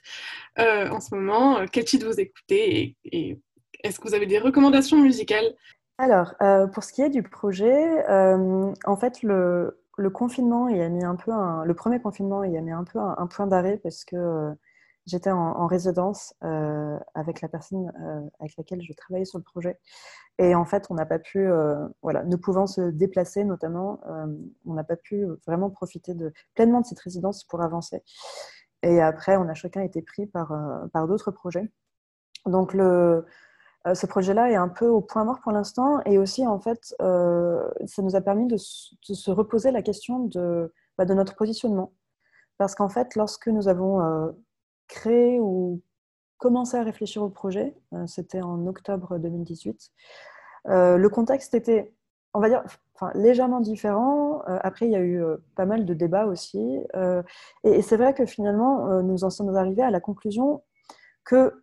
en 0.56 1.00
ce 1.00 1.14
moment, 1.14 1.66
quel 1.66 1.84
titre 1.84 2.06
vous 2.06 2.20
écoutez 2.20 2.96
et, 3.04 3.38
est-ce 3.82 4.00
que 4.00 4.08
vous 4.08 4.14
avez 4.14 4.26
des 4.26 4.38
recommandations 4.38 4.96
musicales? 4.98 5.54
Alors, 5.98 6.34
pour 6.72 6.82
ce 6.82 6.92
qui 6.92 7.02
est 7.02 7.10
du 7.10 7.22
projet, 7.22 8.04
en 8.08 8.96
fait, 8.96 9.22
le, 9.22 9.78
le 9.96 10.10
confinement, 10.10 10.68
il 10.68 10.80
a 10.80 10.88
mis 10.88 11.04
un 11.04 11.16
peu 11.16 11.32
le 11.64 11.74
premier 11.74 12.00
confinement, 12.00 12.44
il 12.44 12.56
a 12.56 12.60
mis 12.60 12.72
un 12.72 12.84
peu 12.84 12.98
un, 12.98 13.26
point 13.26 13.46
d'arrêt 13.46 13.78
parce 13.82 14.04
que 14.04 14.16
euh, 14.16 14.52
j'étais 15.06 15.30
en, 15.30 15.66
résidence 15.66 16.34
euh, 16.44 16.98
avec 17.14 17.40
la 17.40 17.48
personne 17.48 17.92
euh, 18.02 18.20
avec 18.40 18.56
laquelle 18.58 18.82
je 18.82 18.92
travaillais 18.92 19.24
sur 19.24 19.38
le 19.38 19.44
projet. 19.44 19.78
Et 20.38 20.54
en 20.54 20.66
fait, 20.66 20.86
on 20.90 20.94
n'a 20.94 21.06
pas 21.06 21.18
pu, 21.18 21.48
voilà, 22.02 22.22
ne 22.24 22.36
pouvant 22.36 22.66
se 22.66 22.82
déplacer 22.82 23.42
notamment, 23.42 24.00
on 24.66 24.74
n'a 24.74 24.84
pas 24.84 24.96
pu 24.96 25.24
vraiment 25.46 25.70
profiter 25.70 26.14
pleinement 26.54 26.82
de 26.82 26.86
cette 26.86 27.00
résidence 27.00 27.42
pour 27.44 27.62
avancer. 27.62 28.02
Et 28.82 29.00
après, 29.00 29.38
on 29.38 29.48
a 29.48 29.54
chacun 29.54 29.80
été 29.80 30.02
pris 30.02 30.26
par, 30.26 30.54
par 30.92 31.08
d'autres 31.08 31.30
projets. 31.30 31.70
Donc, 32.44 32.74
le, 32.74 33.24
euh, 33.86 33.94
ce 33.94 34.06
projet-là 34.06 34.50
est 34.50 34.56
un 34.56 34.68
peu 34.68 34.86
au 34.88 35.00
point 35.00 35.24
mort 35.24 35.40
pour 35.40 35.52
l'instant. 35.52 36.00
Et 36.06 36.18
aussi, 36.18 36.46
en 36.46 36.58
fait, 36.58 36.94
euh, 37.00 37.68
ça 37.86 38.02
nous 38.02 38.16
a 38.16 38.20
permis 38.20 38.46
de, 38.46 38.56
se 38.56 39.30
reposer 39.30 39.70
la 39.70 39.82
question 39.82 40.20
de, 40.20 40.72
bah, 40.98 41.04
de 41.04 41.14
notre 41.14 41.36
positionnement. 41.36 41.92
Parce 42.58 42.74
qu'en 42.74 42.88
fait, 42.88 43.14
lorsque 43.16 43.48
nous 43.48 43.68
avons 43.68 44.00
euh, 44.00 44.32
créé 44.88 45.38
ou 45.40 45.82
commencé 46.38 46.76
à 46.76 46.82
réfléchir 46.82 47.22
au 47.22 47.30
projet, 47.30 47.74
c'était 48.06 48.42
en 48.42 48.66
octobre 48.66 49.18
2018, 49.18 49.90
le 50.66 51.06
contexte 51.08 51.54
était, 51.54 51.94
on 52.34 52.40
va 52.40 52.50
dire, 52.50 52.62
légèrement 53.14 53.60
différent. 53.60 54.42
après, 54.46 54.84
il 54.84 54.92
y 54.92 54.96
a 54.96 55.00
eu 55.00 55.24
pas 55.54 55.64
mal 55.64 55.86
de 55.86 55.94
débats 55.94 56.26
aussi. 56.26 56.78
et, 57.64 57.70
et 57.70 57.80
c'est 57.80 57.96
vrai 57.96 58.12
que 58.12 58.26
finalement, 58.26 59.02
nous 59.02 59.24
en 59.24 59.30
sommes 59.30 59.56
arrivés 59.56 59.82
à 59.82 59.90
la 59.90 60.00
conclusion 60.00 60.62
que 61.24 61.54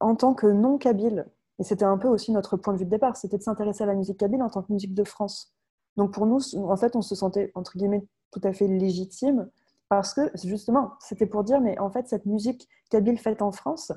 en 0.00 0.14
tant 0.14 0.34
que 0.34 0.46
non-kabyle, 0.46 1.26
et 1.58 1.64
c'était 1.64 1.84
un 1.84 1.98
peu 1.98 2.08
aussi 2.08 2.32
notre 2.32 2.56
point 2.56 2.74
de 2.74 2.78
vue 2.78 2.84
de 2.84 2.90
départ, 2.90 3.16
c'était 3.16 3.38
de 3.38 3.42
s'intéresser 3.42 3.84
à 3.84 3.86
la 3.86 3.94
musique 3.94 4.18
kabyle 4.18 4.42
en 4.42 4.50
tant 4.50 4.62
que 4.62 4.72
musique 4.72 4.94
de 4.94 5.04
France. 5.04 5.52
Donc 5.96 6.12
pour 6.12 6.26
nous, 6.26 6.40
en 6.56 6.76
fait, 6.76 6.96
on 6.96 7.02
se 7.02 7.14
sentait, 7.14 7.50
entre 7.54 7.76
guillemets, 7.78 8.06
tout 8.30 8.40
à 8.44 8.52
fait 8.52 8.66
légitime, 8.66 9.48
parce 9.88 10.14
que 10.14 10.30
justement, 10.44 10.92
c'était 11.00 11.26
pour 11.26 11.44
dire, 11.44 11.60
mais 11.60 11.78
en 11.78 11.90
fait, 11.90 12.08
cette 12.08 12.26
musique 12.26 12.68
kabyle 12.90 13.18
faite 13.18 13.40
en 13.40 13.52
France, 13.52 13.92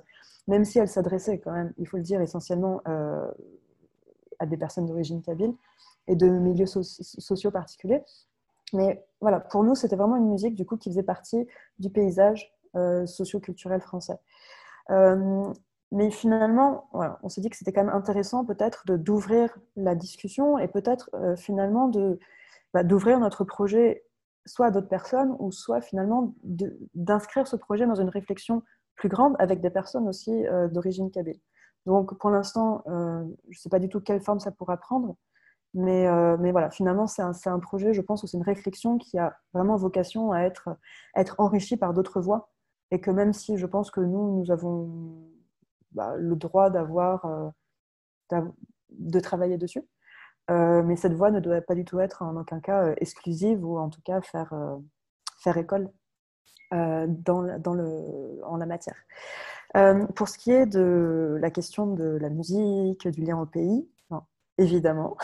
même 0.48 0.64
si 0.64 0.80
elle 0.80 0.88
s'adressait 0.88 1.40
quand 1.40 1.52
même, 1.52 1.74
il 1.78 1.88
faut 1.88 1.98
le 1.98 2.04
dire, 2.04 2.22
essentiellement 2.22 2.82
euh, 2.88 3.30
à 4.40 4.46
des 4.46 4.58
personnes 4.58 4.86
d'origine 4.86 5.22
kabyle 5.22 5.54
et 6.08 6.16
de 6.16 6.28
milieux 6.28 6.66
sociaux 6.66 7.52
particuliers, 7.52 8.04
mais 8.74 9.04
voilà, 9.20 9.40
pour 9.40 9.64
nous, 9.64 9.76
c'était 9.76 9.96
vraiment 9.96 10.16
une 10.16 10.30
musique 10.30 10.56
du 10.56 10.66
coup 10.66 10.78
qui 10.78 10.90
faisait 10.90 11.04
partie 11.04 11.48
du 11.80 11.90
paysage 11.90 12.54
euh, 12.76 13.06
socio-culturel 13.06 13.82
français. 13.82 14.20
Euh, 14.92 15.52
mais 15.92 16.12
finalement, 16.12 16.88
on 17.24 17.30
s'est 17.30 17.42
dit 17.42 17.50
que 17.50 17.58
c'était 17.58 17.74
quand 17.74 17.84
même 17.84 17.96
intéressant 17.96 18.46
peut-être 18.46 18.86
d'ouvrir 18.88 19.58
la 19.76 19.96
discussion 19.96 20.60
et 20.60 20.68
peut-être 20.68 21.10
euh, 21.16 21.36
finalement 21.36 21.88
de, 21.88 22.20
bah, 22.74 22.84
d'ouvrir 22.84 23.20
notre 23.20 23.44
projet 23.44 24.04
soit 24.46 24.68
à 24.68 24.72
d'autres 24.72 24.88
personnes 24.88 25.36
ou 25.40 25.52
soit 25.52 25.82
finalement 25.82 26.34
d'inscrire 26.94 27.48
ce 27.48 27.56
projet 27.56 27.88
dans 27.88 27.96
une 27.96 28.10
réflexion 28.10 28.62
plus 28.96 29.10
grande 29.10 29.36
avec 29.40 29.62
des 29.62 29.72
personnes 29.72 30.08
aussi 30.08 30.46
euh, 30.48 30.68
d'origine 30.68 31.10
kabyle. 31.10 31.40
Donc 31.88 32.16
pour 32.20 32.30
l'instant, 32.30 32.84
euh, 32.88 33.24
je 33.50 33.58
ne 33.58 33.62
sais 33.62 33.70
pas 33.70 33.80
du 33.80 33.90
tout 33.90 34.00
quelle 34.00 34.22
forme 34.22 34.40
ça 34.40 34.52
pourra 34.52 34.78
prendre, 34.78 35.16
mais, 35.74 36.08
mais 36.38 36.52
voilà, 36.52 36.70
finalement 36.72 37.08
c'est 37.08 37.22
un, 37.22 37.32
un, 37.46 37.60
projet, 37.60 37.94
je 37.94 38.02
pense, 38.02 38.24
ou 38.24 38.28
c'est 38.28 38.38
une 38.38 38.44
réflexion 38.44 38.98
qui 38.98 39.18
a 39.20 39.38
vraiment 39.54 39.76
vocation 39.76 40.32
à 40.32 40.42
être, 40.42 40.70
être 41.16 41.36
enrichie 41.40 41.78
par 41.78 41.94
d'autres 41.94 42.22
voix 42.22 42.50
et 42.92 43.00
que 43.00 43.12
même 43.12 43.34
si 43.34 43.58
je 43.58 43.66
pense 43.68 43.92
que 43.92 44.02
nous, 44.02 44.40
nous 44.40 44.52
avons 44.52 45.30
bah, 45.92 46.16
le 46.18 46.36
droit 46.36 46.70
d'avoir, 46.70 47.26
euh, 47.26 48.42
de 48.90 49.20
travailler 49.20 49.58
dessus. 49.58 49.84
Euh, 50.52 50.84
mais 50.84 50.96
cette 50.96 51.14
voie 51.14 51.32
ne 51.32 51.40
doit 51.40 51.62
pas 51.62 51.76
du 51.76 51.86
tout 51.86 52.00
être 52.00 52.24
en 52.24 52.36
aucun 52.38 52.60
cas 52.60 52.84
euh, 52.86 52.96
exclusive 52.98 53.64
ou 53.66 53.78
en 53.78 53.90
tout 53.90 54.02
cas 54.04 54.22
faire, 54.22 54.54
faire 55.44 55.58
école 55.58 55.90
dans, 56.72 57.60
dans 57.60 57.74
le, 57.74 58.40
en 58.46 58.58
la 58.58 58.66
matière. 58.68 58.96
pour 60.16 60.30
ce 60.30 60.38
qui 60.38 60.52
est 60.52 60.68
de 60.68 61.38
la 61.42 61.50
question 61.52 61.88
de 61.96 62.18
la 62.22 62.30
musique, 62.30 63.08
du 63.08 63.22
lien 63.24 63.40
au 63.40 63.46
pays, 63.46 63.90
évidemment. 64.58 65.18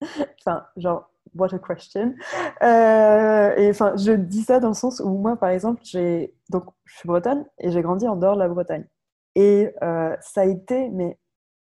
enfin, 0.40 0.66
genre, 0.76 1.10
what 1.34 1.52
a 1.54 1.58
question. 1.58 2.14
Et 2.62 3.70
enfin, 3.70 3.96
je 3.96 4.12
dis 4.12 4.42
ça 4.42 4.60
dans 4.60 4.68
le 4.68 4.74
sens 4.74 5.00
où 5.00 5.10
moi, 5.10 5.36
par 5.36 5.50
exemple, 5.50 5.80
j'ai 5.84 6.34
donc 6.50 6.66
je 6.84 6.96
suis 6.98 7.06
bretonne 7.08 7.46
et 7.58 7.70
j'ai 7.70 7.82
grandi 7.82 8.06
en 8.06 8.16
dehors 8.16 8.34
de 8.36 8.40
la 8.40 8.48
Bretagne. 8.48 8.86
Et 9.34 9.72
euh, 9.82 10.16
ça 10.20 10.42
a 10.42 10.44
été 10.44 10.88
mais 10.90 11.18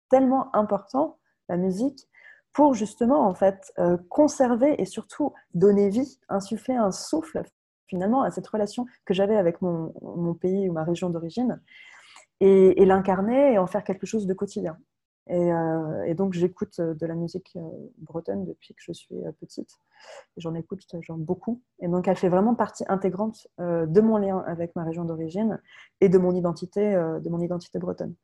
tellement 0.10 0.54
important 0.56 1.20
la 1.50 1.58
musique 1.58 2.08
pour 2.54 2.74
justement 2.74 3.28
en 3.28 3.34
fait 3.34 3.72
euh, 3.80 3.98
conserver 4.10 4.82
et 4.82 4.86
surtout 4.86 5.34
donner 5.54 5.90
vie, 5.90 6.20
insuffler 6.28 6.76
un 6.76 6.92
souffle 6.92 7.44
finalement 7.88 8.24
à 8.24 8.32
cette 8.32 8.48
relation 8.48 8.86
que 9.06 9.14
j'avais 9.14 9.38
avec 9.38 9.62
mon, 9.62 9.94
pays 10.34 10.70
ou 10.70 10.74
ma 10.74 10.84
région 10.84 11.10
d'origine 11.10 11.62
et 12.40 12.86
l'incarner 12.86 13.54
et 13.54 13.58
en 13.60 13.68
faire 13.68 13.84
quelque 13.84 14.08
chose 14.08 14.26
de 14.26 14.34
quotidien. 14.34 14.78
Euh, 15.30 16.04
et, 16.04 16.14
donc, 16.16 16.34
j'écoute 16.34 16.80
euh, 16.80 16.94
de 16.94 17.06
la 17.06 17.14
musique 17.14 17.54
euh, 17.56 17.62
bretonne 18.00 18.46
depuis 18.46 18.74
que 18.74 18.82
je 18.84 18.92
suis 18.92 19.16
petite. 19.40 19.70
J'en 20.38 20.56
écoute 20.56 20.82
genre, 21.02 21.18
beaucoup. 21.18 21.62
Et 21.80 21.88
donc, 21.88 22.08
elle 22.08 22.18
fait 22.18 22.30
vraiment 22.30 22.56
partie 22.56 22.84
intégrante 22.88 23.48
de 23.60 24.02
mon 24.02 24.18
lien 24.18 24.44
avec 24.48 24.76
ma 24.76 24.84
région 24.84 25.06
d'origine 25.06 25.62
et 26.00 26.10
de 26.10 26.18
mon 26.18 26.34
identité, 26.34 26.94
de 26.94 27.30
mon 27.30 27.40
identité 27.40 27.78
bretonne. 27.78 28.16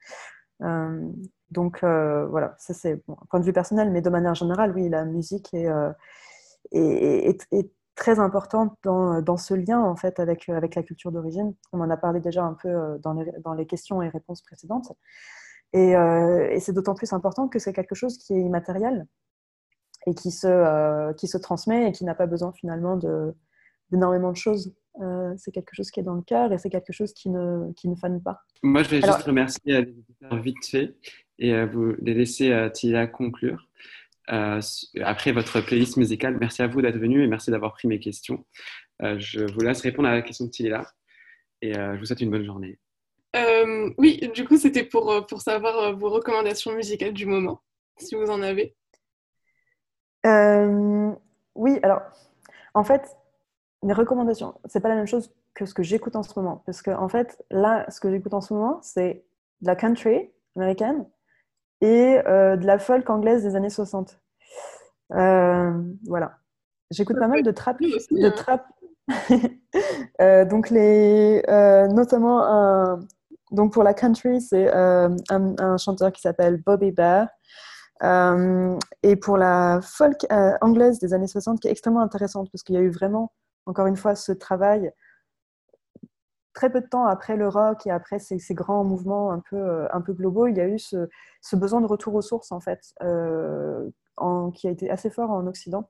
donc, 1.51 1.79
voilà, 1.81 2.55
ça 2.57 2.73
c'est 2.73 3.03
un 3.07 3.25
point 3.29 3.39
de 3.39 3.45
vue 3.45 3.53
personnel, 3.53 3.91
mais 3.91 4.01
de 4.01 4.09
manière 4.09 4.33
générale, 4.33 4.73
oui, 4.73 4.89
la 4.89 5.05
musique 5.05 5.53
est, 5.53 5.67
est, 6.71 7.47
est, 7.51 7.71
très 7.95 8.19
importante 8.19 8.75
dans, 8.83 9.21
dans, 9.21 9.37
ce 9.37 9.55
lien 9.55 9.81
en 9.81 9.95
fait 9.95 10.19
avec, 10.19 10.49
avec 10.49 10.75
la 10.75 10.83
culture 10.83 11.11
d'origine. 11.11 11.53
On 11.73 11.81
en 11.81 11.89
a 11.89 11.97
parlé 11.97 12.19
déjà 12.19 12.43
un 12.43 12.53
peu 12.53 12.99
dans 13.03 13.13
les, 13.13 13.31
dans 13.43 13.53
les 13.53 13.65
questions 13.65 14.01
et 14.01 14.09
réponses 14.09 14.41
précédentes. 14.41 14.91
Euh, 15.75 16.49
et, 16.49 16.59
c'est 16.59 16.73
d'autant 16.73 16.95
plus 16.95 17.11
important 17.13 17.47
que 17.47 17.59
c'est 17.59 17.73
quelque 17.73 17.95
chose 17.95 18.17
qui 18.17 18.33
est 18.33 18.39
immatériel 18.39 19.05
et 20.05 20.13
qui 20.13 20.31
se, 20.31 20.47
euh, 20.47 21.13
qui 21.13 21.27
se 21.27 21.37
transmet 21.37 21.89
et 21.89 21.91
qui 21.91 22.05
n'a 22.05 22.15
pas 22.15 22.27
besoin 22.27 22.53
finalement 22.53 22.97
d'énormément 23.91 24.31
de, 24.31 24.37
choses. 24.37 24.73
Euh, 25.01 25.33
c'est 25.37 25.51
quelque 25.51 25.75
chose 25.75 25.91
qui 25.91 25.99
est 25.99 26.03
dans 26.03 26.15
le 26.15 26.21
cœur 26.21 26.51
et 26.53 26.57
c'est 26.57 26.69
quelque 26.69 26.93
chose 26.93 27.13
qui 27.13 27.29
ne, 27.29 27.71
qui 27.73 27.89
ne 27.89 27.95
fane 27.95 28.21
pas. 28.21 28.39
Moi, 28.63 28.83
je 28.83 28.89
vais 28.89 29.01
juste 29.01 29.23
remercier 29.23 29.81
les 29.81 29.91
éditeurs 29.91 30.41
vite 30.41 30.65
fait 30.65 30.95
et 31.37 31.65
vous 31.65 31.93
les 32.01 32.13
laisser 32.13 32.69
Tila 32.73 33.05
conclure. 33.05 33.69
après 34.27 35.31
votre 35.33 35.61
playlist 35.61 35.97
musicale, 35.97 36.37
merci 36.39 36.61
à 36.61 36.67
vous 36.67 36.81
d'être 36.81 36.97
venu 36.97 37.23
et 37.23 37.27
merci 37.27 37.51
d'avoir 37.51 37.73
pris 37.73 37.87
mes 37.87 37.99
questions. 37.99 38.45
je 39.01 39.51
vous 39.53 39.59
laisse 39.59 39.81
répondre 39.81 40.07
à 40.07 40.13
la 40.13 40.21
question 40.23 40.45
de 40.45 40.49
Tila 40.49 40.81
et 41.61 41.73
je 41.73 41.99
vous 41.99 42.05
souhaite 42.05 42.21
une 42.21 42.31
bonne 42.31 42.45
journée. 42.45 42.79
Euh, 43.37 43.89
oui, 43.97 44.29
du 44.33 44.45
coup, 44.45 44.57
c'était 44.57 44.83
pour, 44.83 45.11
euh, 45.11 45.21
pour 45.21 45.41
savoir 45.41 45.77
euh, 45.77 45.91
vos 45.93 46.09
recommandations 46.09 46.71
musicales 46.73 47.13
du 47.13 47.25
moment, 47.25 47.61
si 47.97 48.15
vous 48.15 48.29
en 48.29 48.41
avez. 48.41 48.75
oui, 51.55 51.79
alors, 51.83 52.01
en 52.73 52.83
fait, 52.83 53.15
mes 53.83 53.93
recommandations, 53.93 54.55
c'est 54.65 54.79
pas 54.79 54.89
la 54.89 54.95
même 54.95 55.07
chose 55.07 55.33
que 55.53 55.65
ce 55.65 55.73
que 55.73 55.83
j'écoute 55.83 56.15
en 56.15 56.23
ce 56.23 56.37
moment. 56.37 56.63
Parce 56.65 56.81
que, 56.81 56.91
en 56.91 57.09
fait, 57.09 57.43
là, 57.49 57.85
ce 57.89 57.99
que 57.99 58.11
j'écoute 58.11 58.33
en 58.33 58.41
ce 58.41 58.53
moment, 58.53 58.79
c'est 58.81 59.25
de 59.61 59.67
la 59.67 59.75
country 59.75 60.31
américaine 60.55 61.07
et 61.81 62.17
de 62.17 62.65
la 62.65 62.79
folk 62.79 63.09
anglaise 63.09 63.43
des 63.43 63.55
années 63.55 63.69
60. 63.69 64.19
voilà. 65.09 66.37
J'écoute 66.91 67.19
pas 67.19 67.27
mal 67.27 67.43
de 67.43 67.51
trap, 67.51 67.79
de 67.81 68.25
hein. 68.25 68.31
trap. 68.31 68.67
donc 70.49 70.69
les, 70.69 71.41
notamment 71.89 72.43
un, 72.43 72.99
donc 73.51 73.73
pour 73.73 73.83
la 73.83 73.93
country, 73.93 74.41
c'est 74.41 74.73
euh, 74.73 75.09
un, 75.29 75.77
chanteur 75.77 76.11
qui 76.11 76.21
s'appelle 76.21 76.61
Bobby 76.61 76.91
Bear. 76.91 77.27
Euh, 78.03 78.77
et 79.01 79.15
pour 79.15 79.37
la 79.37 79.79
folk 79.81 80.25
euh, 80.31 80.55
anglaise 80.61 80.99
des 80.99 81.13
années 81.13 81.27
60, 81.27 81.59
qui 81.59 81.67
est 81.67 81.71
extrêmement 81.71 82.01
intéressante, 82.01 82.49
parce 82.51 82.63
qu'il 82.63 82.75
y 82.75 82.77
a 82.77 82.81
eu 82.81 82.91
vraiment, 82.91 83.31
encore 83.65 83.87
une 83.87 83.95
fois, 83.95 84.15
ce 84.15 84.31
travail 84.31 84.91
très 86.53 86.71
peu 86.71 86.81
de 86.81 86.87
temps 86.87 87.05
après 87.05 87.35
le 87.37 87.47
rock 87.47 87.85
et 87.85 87.91
après 87.91 88.17
ces, 88.19 88.39
grands 88.55 88.83
mouvements 88.83 89.31
un 89.31 89.39
peu, 89.39 89.87
un 89.91 90.01
peu 90.01 90.13
globaux, 90.13 90.47
il 90.47 90.57
y 90.57 90.61
a 90.61 90.67
eu 90.67 90.79
ce, 90.79 91.07
besoin 91.53 91.81
de 91.81 91.85
retour 91.85 92.15
aux 92.15 92.21
sources, 92.21 92.51
en 92.51 92.59
fait, 92.59 92.93
qui 94.55 94.67
a 94.67 94.71
été 94.71 94.89
assez 94.89 95.09
fort 95.09 95.31
en 95.31 95.45
Occident, 95.47 95.89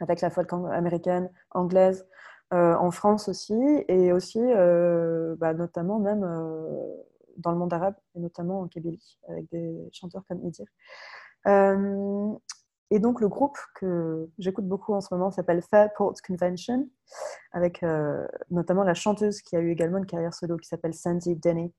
avec 0.00 0.20
la 0.20 0.30
folk 0.30 0.52
américaine, 0.52 1.30
anglaise, 1.52 2.06
en 2.52 2.90
France 2.90 3.28
aussi, 3.28 3.54
et 3.88 4.12
aussi 4.12 4.38
euh, 4.40 5.34
bah, 5.38 5.54
notamment 5.54 5.98
même 5.98 6.22
euh, 6.22 6.86
dans 7.38 7.50
le 7.50 7.56
monde 7.56 7.72
arabe, 7.72 7.94
et 8.14 8.20
notamment 8.20 8.60
en 8.60 8.68
Kabylie, 8.68 9.18
avec 9.28 9.48
des 9.50 9.88
chanteurs 9.92 10.22
comme 10.28 10.40
Idir. 10.44 10.66
et 12.90 12.98
donc 12.98 13.20
le 13.22 13.28
groupe 13.28 13.56
que 13.74 14.28
j'écoute 14.38 14.66
beaucoup 14.66 14.92
en 14.92 15.00
ce 15.00 15.14
moment 15.14 15.30
s'appelle 15.30 15.62
Fairport 15.62 16.14
Convention, 16.26 16.88
avec 17.52 17.82
notamment 18.50 18.84
la 18.84 18.94
chanteuse 18.94 19.40
qui 19.40 19.56
a 19.56 19.60
eu 19.60 19.70
également 19.70 19.98
une 19.98 20.06
carrière 20.06 20.34
solo 20.34 20.58
qui 20.58 20.68
s'appelle 20.68 20.94
Sandy 20.94 21.36
Denny. 21.36 21.72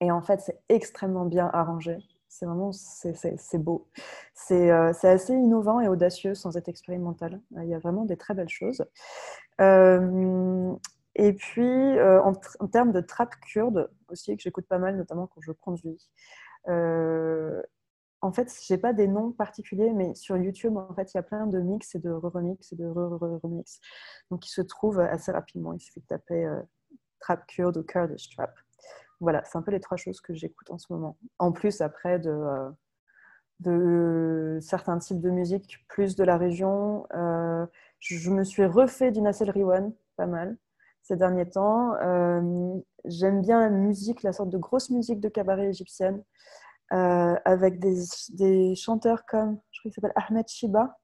Et 0.00 0.10
en 0.10 0.20
fait, 0.20 0.40
c'est 0.42 0.60
extrêmement 0.68 1.24
bien 1.24 1.48
arrangé. 1.54 1.96
C'est 2.38 2.44
vraiment 2.44 2.70
c'est 2.72 3.58
beau. 3.58 3.88
C'est 4.34 4.70
assez 4.70 5.32
innovant 5.32 5.80
et 5.80 5.88
audacieux 5.88 6.34
sans 6.34 6.56
être 6.58 6.68
expérimental. 6.68 7.40
Il 7.56 7.68
y 7.68 7.74
a 7.74 7.78
vraiment 7.78 8.04
des 8.04 8.18
très 8.18 8.34
belles 8.34 8.50
choses. 8.50 8.84
Euh, 9.62 10.74
et 11.14 11.32
puis, 11.32 11.62
euh, 11.62 12.20
en, 12.22 12.34
termes 12.68 12.92
de 12.92 13.00
trap 13.00 13.34
kurde 13.40 13.90
aussi, 14.08 14.36
que 14.36 14.42
j'écoute 14.42 14.66
pas 14.66 14.78
mal, 14.78 14.98
notamment 14.98 15.26
quand 15.28 15.40
je 15.40 15.52
conduis. 15.52 15.98
Euh, 16.68 17.62
en 18.20 18.32
fait, 18.32 18.52
j'ai 18.66 18.76
pas 18.76 18.92
des 18.92 19.08
noms 19.08 19.32
particuliers, 19.32 19.92
mais 19.94 20.14
sur 20.14 20.36
YouTube, 20.36 20.76
en 20.76 20.94
fait, 20.94 21.14
il 21.14 21.16
y 21.16 21.20
a 21.20 21.22
plein 21.22 21.46
de 21.46 21.58
mix 21.60 21.94
et 21.94 22.00
de 22.00 22.10
remix 22.10 22.70
et 22.72 22.76
de 22.76 22.86
re-remix. 22.86 23.80
Donc, 24.30 24.46
ils 24.46 24.50
se 24.50 24.60
trouvent 24.60 25.00
assez 25.00 25.32
rapidement. 25.32 25.72
Il 25.72 25.80
suffit 25.80 26.00
de 26.00 26.06
taper 26.06 26.46
trap 27.20 27.46
kurde 27.46 27.78
ou 27.78 27.82
Kurdish 27.82 28.28
trap. 28.36 28.52
Voilà, 29.20 29.42
c'est 29.44 29.56
un 29.56 29.62
peu 29.62 29.70
les 29.70 29.80
trois 29.80 29.96
choses 29.96 30.20
que 30.20 30.34
j'écoute 30.34 30.70
en 30.70 30.78
ce 30.78 30.92
moment. 30.92 31.16
En 31.38 31.52
plus, 31.52 31.80
après, 31.80 32.18
de, 32.18 32.34
de 33.60 34.58
certains 34.60 34.98
types 34.98 35.20
de 35.20 35.30
musique, 35.30 35.84
plus 35.88 36.16
de 36.16 36.24
la 36.24 36.36
région. 36.36 37.06
Je 37.98 38.30
me 38.30 38.44
suis 38.44 38.64
refait 38.64 39.10
du 39.10 39.20
Nassel 39.20 39.50
Riwan, 39.50 39.92
pas 40.16 40.26
mal, 40.26 40.56
ces 41.02 41.16
derniers 41.16 41.48
temps. 41.48 41.94
Euh, 41.96 42.78
j'aime 43.04 43.40
bien 43.42 43.60
la 43.60 43.70
musique, 43.70 44.22
la 44.22 44.32
sorte 44.32 44.50
de 44.50 44.58
grosse 44.58 44.90
musique 44.90 45.20
de 45.20 45.28
cabaret 45.28 45.68
égyptienne, 45.68 46.22
euh, 46.92 47.36
avec 47.44 47.78
des, 47.80 48.74
chanteurs 48.74 49.24
comme, 49.26 49.58
je 49.72 49.80
crois 49.80 49.90
qu'il 49.90 49.94
s'appelle 49.94 50.12
Ahmed 50.16 50.46
Shiba, 50.48 50.98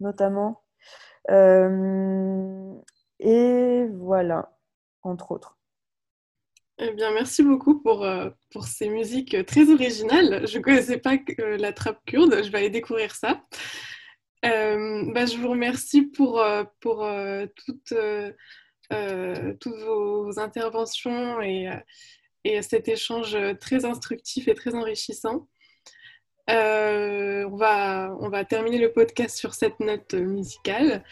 notamment. 0.00 0.62
Euh, 1.30 2.74
et 3.20 3.86
voilà, 3.94 4.56
entre 5.02 5.32
autres. 5.32 5.58
Eh 6.78 6.90
bien, 6.90 7.12
merci 7.12 7.42
beaucoup 7.42 7.80
pour, 7.80 8.06
pour 8.50 8.64
ces 8.64 8.88
musiques 8.88 9.46
très 9.46 9.70
originales. 9.70 10.46
Je 10.48 10.58
ne 10.58 10.62
connaissais 10.62 10.98
pas 10.98 11.18
la 11.38 11.72
trappe 11.72 12.04
kurde, 12.04 12.42
je 12.44 12.50
vais 12.50 12.58
aller 12.58 12.70
découvrir 12.70 13.14
ça. 13.14 13.40
Euh, 14.44 15.04
bah, 15.12 15.24
je 15.24 15.36
vous 15.38 15.48
remercie 15.48 16.02
pour, 16.02 16.40
euh, 16.40 16.64
pour 16.80 17.04
euh, 17.04 17.46
toutes, 17.64 17.94
toutes 19.60 19.80
vos 19.80 20.38
interventions 20.38 21.40
et, 21.40 21.70
et, 22.44 22.60
cet 22.62 22.88
échange 22.88 23.36
très 23.58 23.84
instructif 23.84 24.48
et 24.48 24.54
très 24.54 24.74
enrichissant. 24.74 25.48
on, 26.48 27.56
va, 27.56 28.14
on 28.20 28.28
va 28.28 28.44
terminer 28.44 28.78
le 28.78 28.92
podcast 28.92 29.36
sur 29.36 29.54
cette 29.54 29.80
note 29.80 30.12
musicale. 30.14 31.02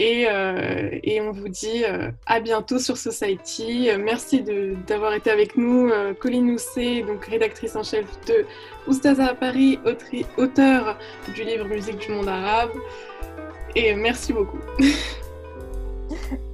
Euh, 0.00 0.98
et, 1.02 1.20
on 1.20 1.32
vous 1.32 1.48
dit 1.48 1.84
euh, 1.84 2.10
à 2.26 2.40
bientôt 2.40 2.78
sur 2.78 2.96
Society. 2.96 3.90
merci 3.98 4.42
d'avoir 4.86 5.12
été 5.14 5.30
avec 5.30 5.56
nous. 5.56 5.88
Euh, 5.90 6.14
Colline 6.14 6.50
Housset, 6.50 7.02
donc 7.02 7.24
rédactrice 7.26 7.76
en 7.76 7.82
chef 7.82 8.06
de 8.26 8.46
Oustaza 8.86 9.26
à 9.26 9.34
Paris, 9.34 9.78
auteur 10.38 10.98
du 11.34 11.44
livre 11.44 11.66
Musique 11.66 11.98
du 11.98 12.12
monde 12.12 12.28
arabe. 12.28 12.72
Et 13.76 13.94
merci 13.94 14.32
beaucoup. 14.32 14.60